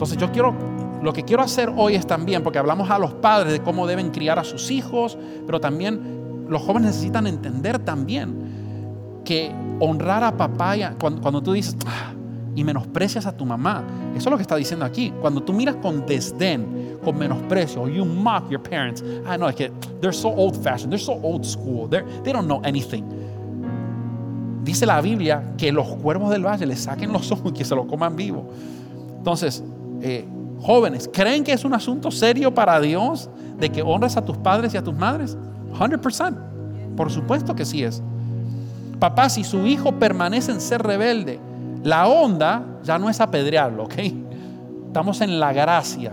[0.03, 0.53] Entonces yo quiero,
[1.01, 4.11] lo que quiero hacer hoy es también, porque hablamos a los padres de cómo deben
[4.11, 5.17] criar a sus hijos,
[5.47, 11.77] pero también los jóvenes necesitan entender también que honrar a papá, cuando, cuando tú dices,
[11.87, 12.15] ah,
[12.57, 13.85] y menosprecias a tu mamá.
[14.17, 15.13] Eso es lo que está diciendo aquí.
[15.21, 19.05] Cuando tú miras con desdén, con menosprecio, you mock your parents.
[19.25, 19.71] Ah, no, es que
[20.01, 23.05] they're so old fashioned, they're so old school, they don't know anything.
[24.65, 27.77] Dice la Biblia que los cuervos del valle le saquen los ojos y que se
[27.77, 28.49] lo coman vivo.
[29.23, 29.63] Entonces,
[30.03, 30.27] eh,
[30.61, 34.75] jóvenes, ¿creen que es un asunto serio para Dios de que honres a tus padres
[34.75, 35.37] y a tus madres?
[35.79, 36.37] 100%.
[36.97, 38.03] Por supuesto que sí es.
[38.99, 41.41] Papá, si su hijo permanece en ser rebelde,
[41.83, 43.95] la onda ya no es apedrearlo, ¿ok?
[44.87, 46.13] Estamos en la gracia.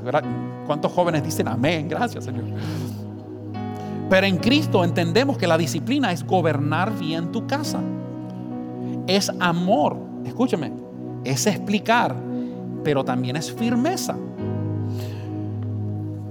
[0.65, 1.87] ¿Cuántos jóvenes dicen amén?
[1.89, 2.45] Gracias, Señor.
[4.09, 7.79] Pero en Cristo entendemos que la disciplina es gobernar bien tu casa.
[9.05, 10.71] Es amor, escúcheme,
[11.23, 12.15] es explicar,
[12.83, 14.15] pero también es firmeza.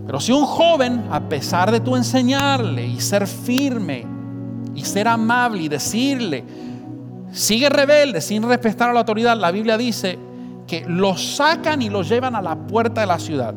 [0.07, 4.07] Pero si un joven, a pesar de tu enseñarle y ser firme
[4.75, 6.45] y ser amable y decirle,
[7.31, 10.19] sigue rebelde sin respetar a la autoridad, la Biblia dice
[10.67, 13.55] que lo sacan y lo llevan a la puerta de la ciudad.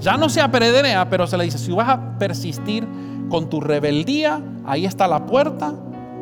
[0.00, 2.86] Ya no se apedrea, pero se le dice, si vas a persistir
[3.28, 5.74] con tu rebeldía, ahí está la puerta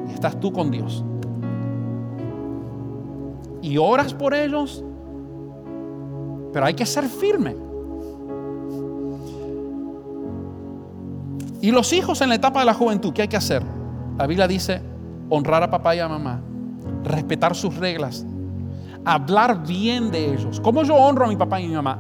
[0.09, 1.05] y estás tú con Dios.
[3.61, 4.85] Y oras por ellos,
[6.53, 7.57] pero hay que ser firme.
[11.61, 13.63] Y los hijos en la etapa de la juventud, ¿qué hay que hacer?
[14.19, 14.83] La Biblia dice
[15.29, 16.43] honrar a papá y a mamá,
[17.05, 18.27] respetar sus reglas,
[19.05, 20.61] hablar bien de ellos.
[20.61, 21.99] ¿Cómo yo honro a mi papá y a mi mamá?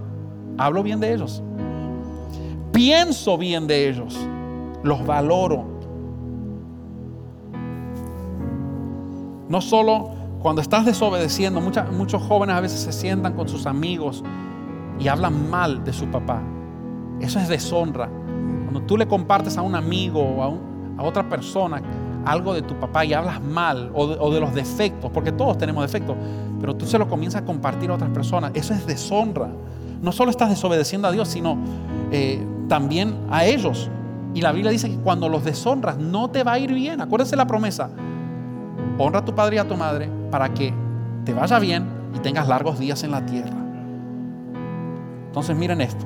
[0.58, 1.42] Hablo bien de ellos.
[2.72, 4.18] Pienso bien de ellos.
[4.82, 5.64] Los valoro.
[9.48, 10.10] No solo
[10.42, 14.24] cuando estás desobedeciendo, muchos jóvenes a veces se sientan con sus amigos
[14.98, 16.42] y hablan mal de su papá.
[17.20, 18.08] Eso es deshonra.
[18.64, 21.80] Cuando tú le compartes a un amigo o a, otra persona
[22.24, 26.16] algo de tu papá y hablas mal o de, los defectos, porque todos tenemos defectos,
[26.60, 29.48] pero tú se lo comienzas a compartir a otras personas, eso es deshonra.
[30.00, 31.56] No solo estás desobedeciendo a Dios, sino
[32.10, 33.88] eh, también a ellos.
[34.34, 37.00] Y la Biblia dice que cuando los deshonras no te va a ir bien.
[37.00, 37.90] Acuérdese la promesa.
[38.98, 40.74] Honra a tu padre y a tu madre para que
[41.24, 41.86] te vaya bien
[42.16, 43.54] y tengas largos días en la tierra.
[45.26, 46.04] Entonces miren esto.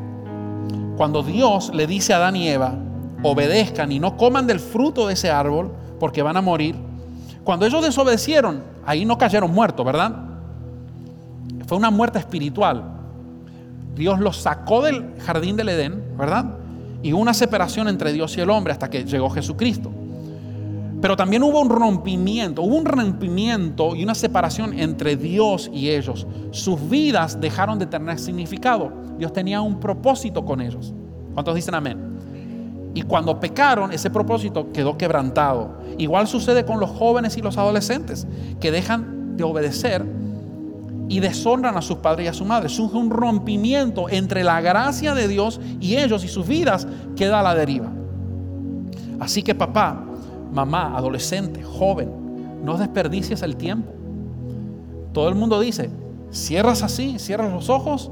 [0.97, 2.75] Cuando Dios le dice a Adán y Eva,
[3.23, 6.75] obedezcan y no coman del fruto de ese árbol porque van a morir,
[7.45, 10.13] cuando ellos desobedecieron, ahí no cayeron muertos, ¿verdad?
[11.67, 12.83] Fue una muerte espiritual.
[13.95, 16.57] Dios los sacó del jardín del Edén, ¿verdad?
[17.03, 19.93] Y hubo una separación entre Dios y el hombre hasta que llegó Jesucristo.
[21.01, 26.27] Pero también hubo un rompimiento, hubo un rompimiento y una separación entre Dios y ellos.
[26.53, 28.93] Sus vidas dejaron de tener significado.
[29.19, 30.95] Dios tenía un propósito con ellos.
[31.35, 32.17] ¿Cuántos dicen amén?
[32.95, 35.83] Y cuando pecaron, ese propósito quedó quebrantado.
[35.99, 38.27] Igual sucede con los jóvenes y los adolescentes,
[38.59, 40.03] que dejan de obedecer
[41.09, 42.71] y deshonran a sus padres y a su madre.
[42.71, 47.43] Surge un rompimiento entre la gracia de Dios y ellos y sus vidas queda a
[47.43, 47.93] la deriva.
[49.21, 50.03] Así que papá,
[50.53, 53.93] mamá, adolescente, joven, no desperdicies el tiempo.
[55.13, 55.91] Todo el mundo dice,
[56.31, 58.11] cierras así, cierras los ojos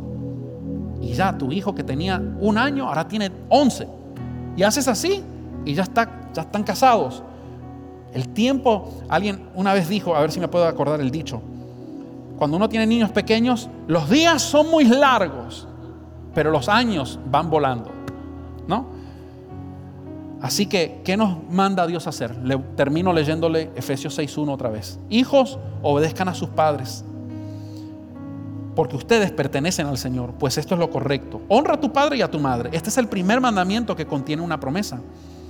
[1.00, 3.86] y ya tu hijo que tenía un año ahora tiene once.
[4.56, 5.22] Y haces así
[5.64, 7.22] y ya, está, ya están casados.
[8.12, 11.42] El tiempo, alguien una vez dijo, a ver si me puedo acordar el dicho,
[12.38, 15.68] cuando uno tiene niños pequeños, los días son muy largos,
[16.34, 17.90] pero los años van volando.
[18.66, 18.93] ¿No?
[20.44, 22.36] Así que, ¿qué nos manda Dios a hacer?
[22.76, 24.98] Termino leyéndole Efesios 6.1 otra vez.
[25.08, 27.02] Hijos, obedezcan a sus padres,
[28.76, 31.40] porque ustedes pertenecen al Señor, pues esto es lo correcto.
[31.48, 32.68] Honra a tu padre y a tu madre.
[32.74, 35.00] Este es el primer mandamiento que contiene una promesa.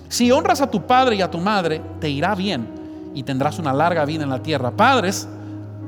[0.08, 2.68] Si honras a tu padre y a tu madre, te irá bien
[3.14, 4.70] y tendrás una larga vida en la tierra.
[4.70, 5.26] Padres,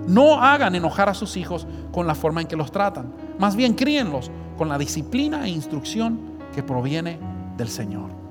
[0.08, 3.12] no hagan enojar a sus hijos con la forma en que los tratan.
[3.38, 6.18] Más bien críenlos con la disciplina e instrucción
[6.52, 7.20] que proviene
[7.56, 8.25] del Señor.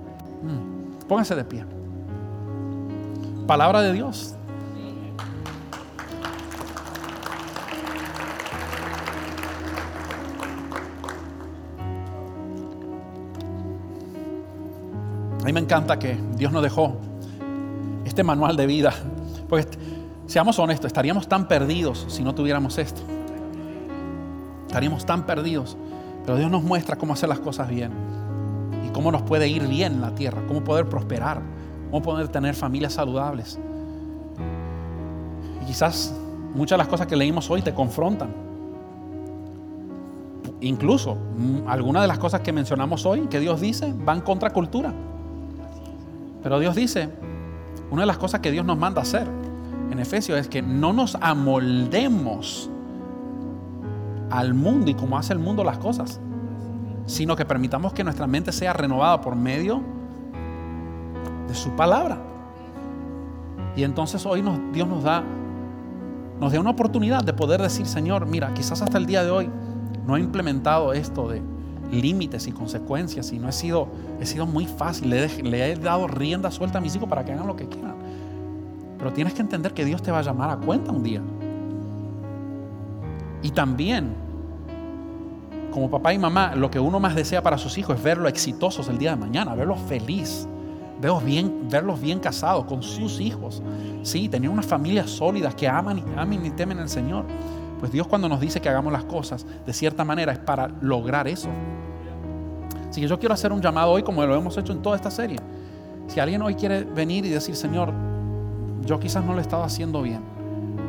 [0.45, 1.07] Mm.
[1.07, 1.65] Pónganse de pie.
[3.47, 4.35] Palabra de Dios.
[15.41, 16.97] A mí me encanta que Dios nos dejó
[18.03, 18.93] este manual de vida.
[19.47, 19.67] Porque
[20.26, 23.01] seamos honestos, estaríamos tan perdidos si no tuviéramos esto.
[24.65, 25.77] Estaríamos tan perdidos.
[26.26, 28.14] Pero Dios nos muestra cómo hacer las cosas bien
[28.95, 31.41] cómo nos puede ir bien en la tierra, cómo poder prosperar,
[31.91, 33.59] cómo poder tener familias saludables.
[35.61, 36.15] Y quizás
[36.53, 38.34] muchas de las cosas que leímos hoy te confrontan.
[40.61, 44.93] Incluso mm, algunas de las cosas que mencionamos hoy, que Dios dice, van contra cultura.
[46.41, 47.09] Pero Dios dice,
[47.91, 49.27] una de las cosas que Dios nos manda hacer
[49.91, 52.69] en Efesios es que no nos amoldemos
[54.30, 56.22] al mundo y como hace el mundo las cosas
[57.06, 59.82] sino que permitamos que nuestra mente sea renovada por medio
[61.48, 62.18] de su palabra.
[63.76, 65.23] Y entonces hoy Dios nos da,
[66.40, 69.49] nos da una oportunidad de poder decir, Señor, mira, quizás hasta el día de hoy
[70.06, 71.41] no he implementado esto de
[71.91, 73.88] límites y consecuencias y no he sido,
[74.19, 77.34] he sido muy fácil, le, le he dado rienda suelta a mis hijos para que
[77.34, 77.95] hagan lo que quieran.
[78.98, 81.22] Pero tienes que entender que Dios te va a llamar a cuenta un día.
[83.44, 84.24] Y también
[85.76, 88.88] como papá y mamá, lo que uno más desea para sus hijos es verlos exitosos
[88.88, 90.47] el día de mañana, verlos feliz,
[91.02, 93.61] verlos bien, verlos bien casados con sus hijos.
[94.02, 97.26] Sí, tener unas familias sólidas que aman y, amen y temen al Señor.
[97.77, 101.27] Pues Dios cuando nos dice que hagamos las cosas, de cierta manera es para lograr
[101.27, 101.49] eso.
[102.89, 105.11] Así que yo quiero hacer un llamado hoy como lo hemos hecho en toda esta
[105.11, 105.39] serie.
[106.07, 107.91] Si alguien hoy quiere venir y decir, Señor,
[108.85, 110.22] yo quizás no lo he estado haciendo bien,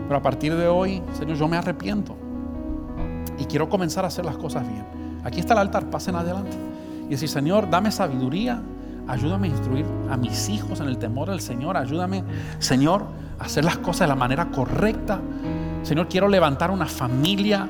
[0.06, 2.16] pero a partir de hoy, Señor, yo me arrepiento
[3.38, 4.84] y quiero comenzar a hacer las cosas bien.
[5.24, 6.56] Aquí está el altar, pasen adelante.
[7.06, 8.62] Y decir, Señor, dame sabiduría,
[9.08, 11.76] ayúdame a instruir a mis hijos en el temor del Señor.
[11.76, 12.24] Ayúdame,
[12.58, 13.06] Señor,
[13.38, 15.20] a hacer las cosas de la manera correcta.
[15.82, 17.68] Señor, quiero levantar una familia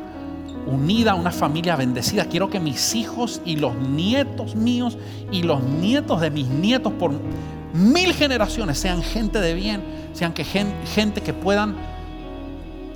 [0.66, 2.24] unida, una familia bendecida.
[2.26, 4.98] Quiero que mis hijos y los nietos míos
[5.30, 7.12] y los nietos de mis nietos por
[7.72, 9.82] mil generaciones sean gente de bien,
[10.12, 11.76] sean que gente que puedan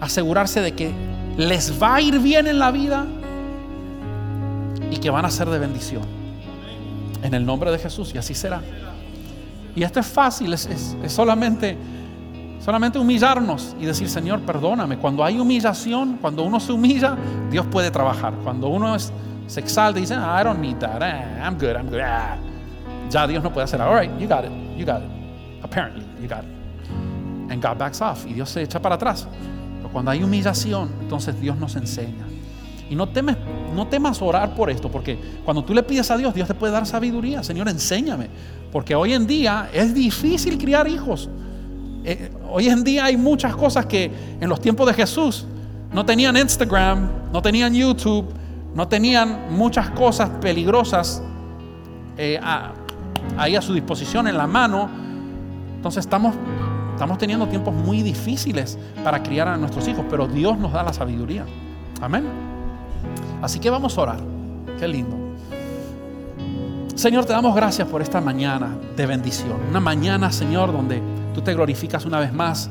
[0.01, 0.93] asegurarse de que
[1.37, 3.07] les va a ir bien en la vida
[4.91, 6.03] y que van a ser de bendición.
[7.23, 8.63] En el nombre de Jesús, y así será.
[9.77, 11.77] Y esto es fácil, es, solamente,
[12.65, 14.97] solamente humillarnos y decir, Señor, perdóname.
[14.99, 17.17] Cuando hay humillación, cuando uno se humilla,
[17.51, 18.35] Dios puede trabajar.
[18.43, 19.13] Cuando uno es,
[19.47, 22.01] se exalta y dice, ah, I don't need that, eh, I'm good, I'm good.
[22.03, 22.37] Ah".
[23.11, 25.11] Ya Dios no puede hacer, all right, you got it, you got it.
[25.63, 27.51] Apparently, you got it.
[27.51, 28.25] And God backs off.
[28.27, 29.27] Y Dios se echa para atrás.
[29.93, 32.27] Cuando hay humillación, entonces Dios nos enseña.
[32.89, 33.37] Y no, temes,
[33.75, 36.73] no temas orar por esto, porque cuando tú le pides a Dios, Dios te puede
[36.73, 37.43] dar sabiduría.
[37.43, 38.29] Señor, enséñame.
[38.73, 41.29] Porque hoy en día es difícil criar hijos.
[42.05, 44.11] Eh, hoy en día hay muchas cosas que
[44.41, 45.47] en los tiempos de Jesús
[45.93, 48.27] no tenían Instagram, no tenían YouTube,
[48.75, 51.23] no tenían muchas cosas peligrosas
[52.17, 52.41] eh,
[53.37, 54.89] ahí a su disposición en la mano.
[55.77, 56.35] Entonces estamos,
[57.01, 60.93] estamos teniendo tiempos muy difíciles para criar a nuestros hijos, pero Dios nos da la
[60.93, 61.47] sabiduría.
[61.99, 62.27] Amén.
[63.41, 64.19] Así que vamos a orar.
[64.79, 65.17] Qué lindo.
[66.95, 69.57] Señor, te damos gracias por esta mañana de bendición.
[69.71, 71.01] Una mañana, Señor, donde
[71.33, 72.69] tú te glorificas una vez más.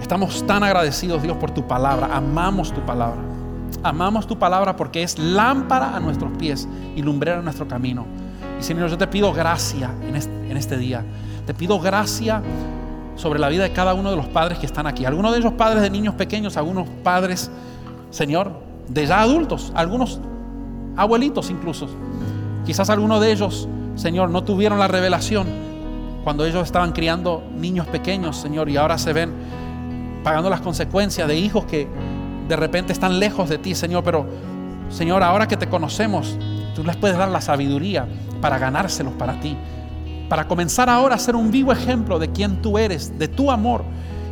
[0.00, 2.08] Estamos tan agradecidos, Dios, por tu palabra.
[2.16, 3.20] Amamos tu palabra.
[3.82, 6.66] Amamos tu palabra porque es lámpara a nuestros pies
[6.96, 8.06] y lumbrera a nuestro camino.
[8.58, 11.04] Y Señor, yo te pido gracia en este, en este día.
[11.44, 12.42] Te pido gracia
[13.20, 15.04] sobre la vida de cada uno de los padres que están aquí.
[15.04, 17.50] Algunos de ellos padres de niños pequeños, algunos padres,
[18.10, 18.52] Señor,
[18.88, 20.20] de ya adultos, algunos
[20.96, 21.86] abuelitos incluso.
[22.64, 25.46] Quizás algunos de ellos, Señor, no tuvieron la revelación
[26.24, 29.32] cuando ellos estaban criando niños pequeños, Señor, y ahora se ven
[30.22, 31.88] pagando las consecuencias de hijos que
[32.48, 34.26] de repente están lejos de ti, Señor, pero
[34.90, 36.36] Señor, ahora que te conocemos,
[36.74, 38.06] tú les puedes dar la sabiduría
[38.40, 39.56] para ganárselos para ti,
[40.30, 43.82] para comenzar ahora a ser un vivo ejemplo de quién tú eres, de tu amor,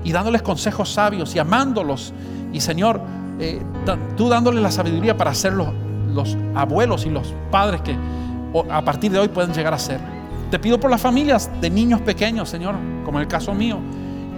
[0.04, 2.14] y dándoles consejos sabios y amándolos.
[2.52, 3.00] Y Señor,
[3.40, 3.60] eh,
[4.16, 5.66] tú dándole la sabiduría para ser los,
[6.14, 7.96] los abuelos y los padres que
[8.70, 9.98] a partir de hoy pueden llegar a ser.
[10.52, 13.78] Te pido por las familias de niños pequeños, Señor, como en el caso mío.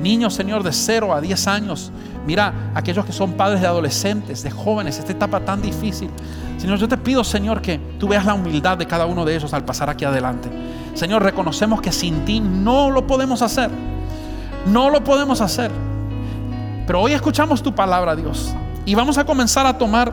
[0.01, 1.93] Niños, Señor, de 0 a 10 años.
[2.27, 6.11] Mira, aquellos que son padres de adolescentes, de jóvenes, esta etapa tan difícil.
[6.59, 9.53] Señor, yo te pido, Señor, que tú veas la humildad de cada uno de ellos
[9.55, 10.51] al pasar aquí adelante.
[10.95, 13.71] Señor, reconocemos que sin ti no lo podemos hacer.
[14.67, 15.71] No lo podemos hacer.
[16.87, 18.55] Pero hoy escuchamos tu palabra, Dios.
[18.85, 20.13] Y vamos a comenzar a tomar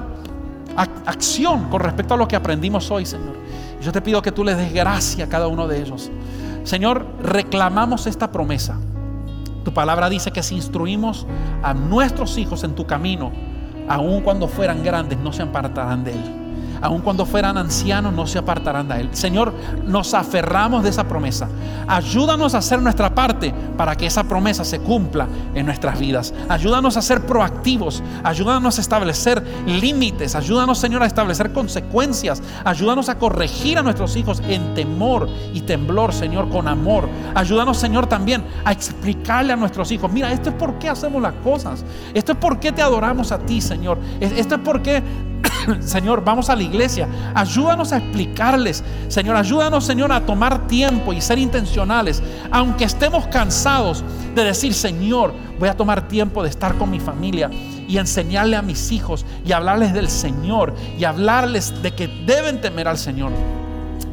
[1.05, 3.35] acción con respecto a lo que aprendimos hoy, Señor.
[3.81, 6.09] Yo te pido que tú les des gracia a cada uno de ellos.
[6.64, 8.77] Señor, reclamamos esta promesa.
[9.68, 11.27] Tu palabra dice que si instruimos
[11.61, 13.34] a nuestros hijos en tu camino,
[13.89, 18.40] aun cuando fueran grandes, no se apartarán de él aun cuando fueran ancianos, no se
[18.40, 19.10] apartarán de Él.
[19.14, 19.54] Señor,
[19.86, 21.48] nos aferramos de esa promesa.
[21.88, 26.34] Ayúdanos a hacer nuestra parte para que esa promesa se cumpla en nuestras vidas.
[26.49, 28.04] Ayúdanos a ser proactivos.
[28.24, 30.36] Ayúdanos a establecer límites.
[30.36, 32.41] Ayúdanos, Señor, a establecer consecuencias.
[32.64, 37.08] Ayúdanos a corregir a nuestros hijos en temor y temblor, Señor, con amor.
[37.36, 41.34] Ayúdanos, Señor, también a explicarle a nuestros hijos, mira, esto es por qué hacemos las
[41.44, 41.86] cosas.
[42.14, 43.99] Esto es por qué te adoramos a ti, Señor.
[44.20, 45.04] Esto es por qué
[45.82, 47.07] Señor, vamos a iglesia.
[47.34, 48.84] Ayúdanos a explicarles.
[49.07, 52.22] Señor, ayúdanos, Señor, a tomar tiempo y ser intencionales.
[52.52, 54.03] Aunque estemos cansados
[54.35, 57.49] de decir, Señor, voy a tomar tiempo de estar con mi familia
[57.88, 62.88] y enseñarle a mis hijos y hablarles del Señor y hablarles de que deben temer
[62.88, 63.31] al Señor.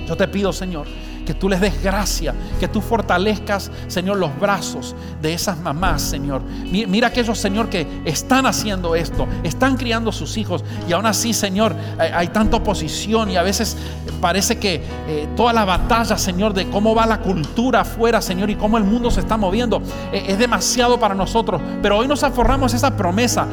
[0.06, 0.86] Yo te pido, Señor,
[1.24, 6.42] que tú les des gracia, que tú fortalezcas, Señor, los brazos de esas mamás, Señor.
[6.70, 11.74] Mira aquellos, Señor, que están haciendo esto, están criando sus hijos y aún así, Señor,
[11.98, 13.76] hay, tanta oposición y a veces
[14.20, 18.56] parece que eh, toda la batalla, Señor, de cómo va la cultura afuera, Señor, y
[18.56, 19.82] cómo el mundo se está moviendo,
[20.12, 21.60] eh, es demasiado para nosotros.
[21.82, 23.46] Pero hoy nos aforramos esa promesa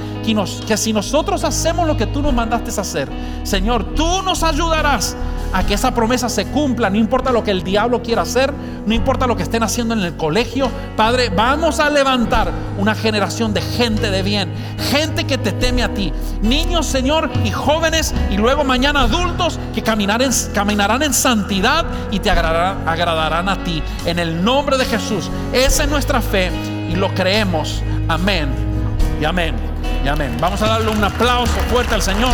[0.68, 3.10] que, si nosotros hacemos lo que tú nos mandaste hacer,
[3.44, 5.16] Señor, tú nos ayudarás
[5.54, 8.54] a que esa promesa se cumpla, no importa lo que el diablo quiera hacer,
[8.86, 10.70] no importa lo que estén haciendo en el colegio.
[10.96, 14.52] Padre, vamos a levantar una generación de gente de bien,
[14.90, 16.12] gente que te teme a ti,
[16.42, 22.30] niños, Señor, y jóvenes, y luego mañana adultos que caminarán, caminarán en santidad y te
[22.30, 23.82] agradarán, agradarán a ti.
[24.06, 26.52] En el nombre de Jesús, esa es nuestra fe
[26.90, 27.82] y lo creemos.
[28.08, 28.50] Amén
[29.22, 29.56] y amén
[30.04, 30.36] y amén.
[30.40, 32.34] Vamos a darle un aplauso fuerte al Señor.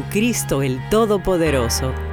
[0.00, 2.09] Jesucristo el Todopoderoso.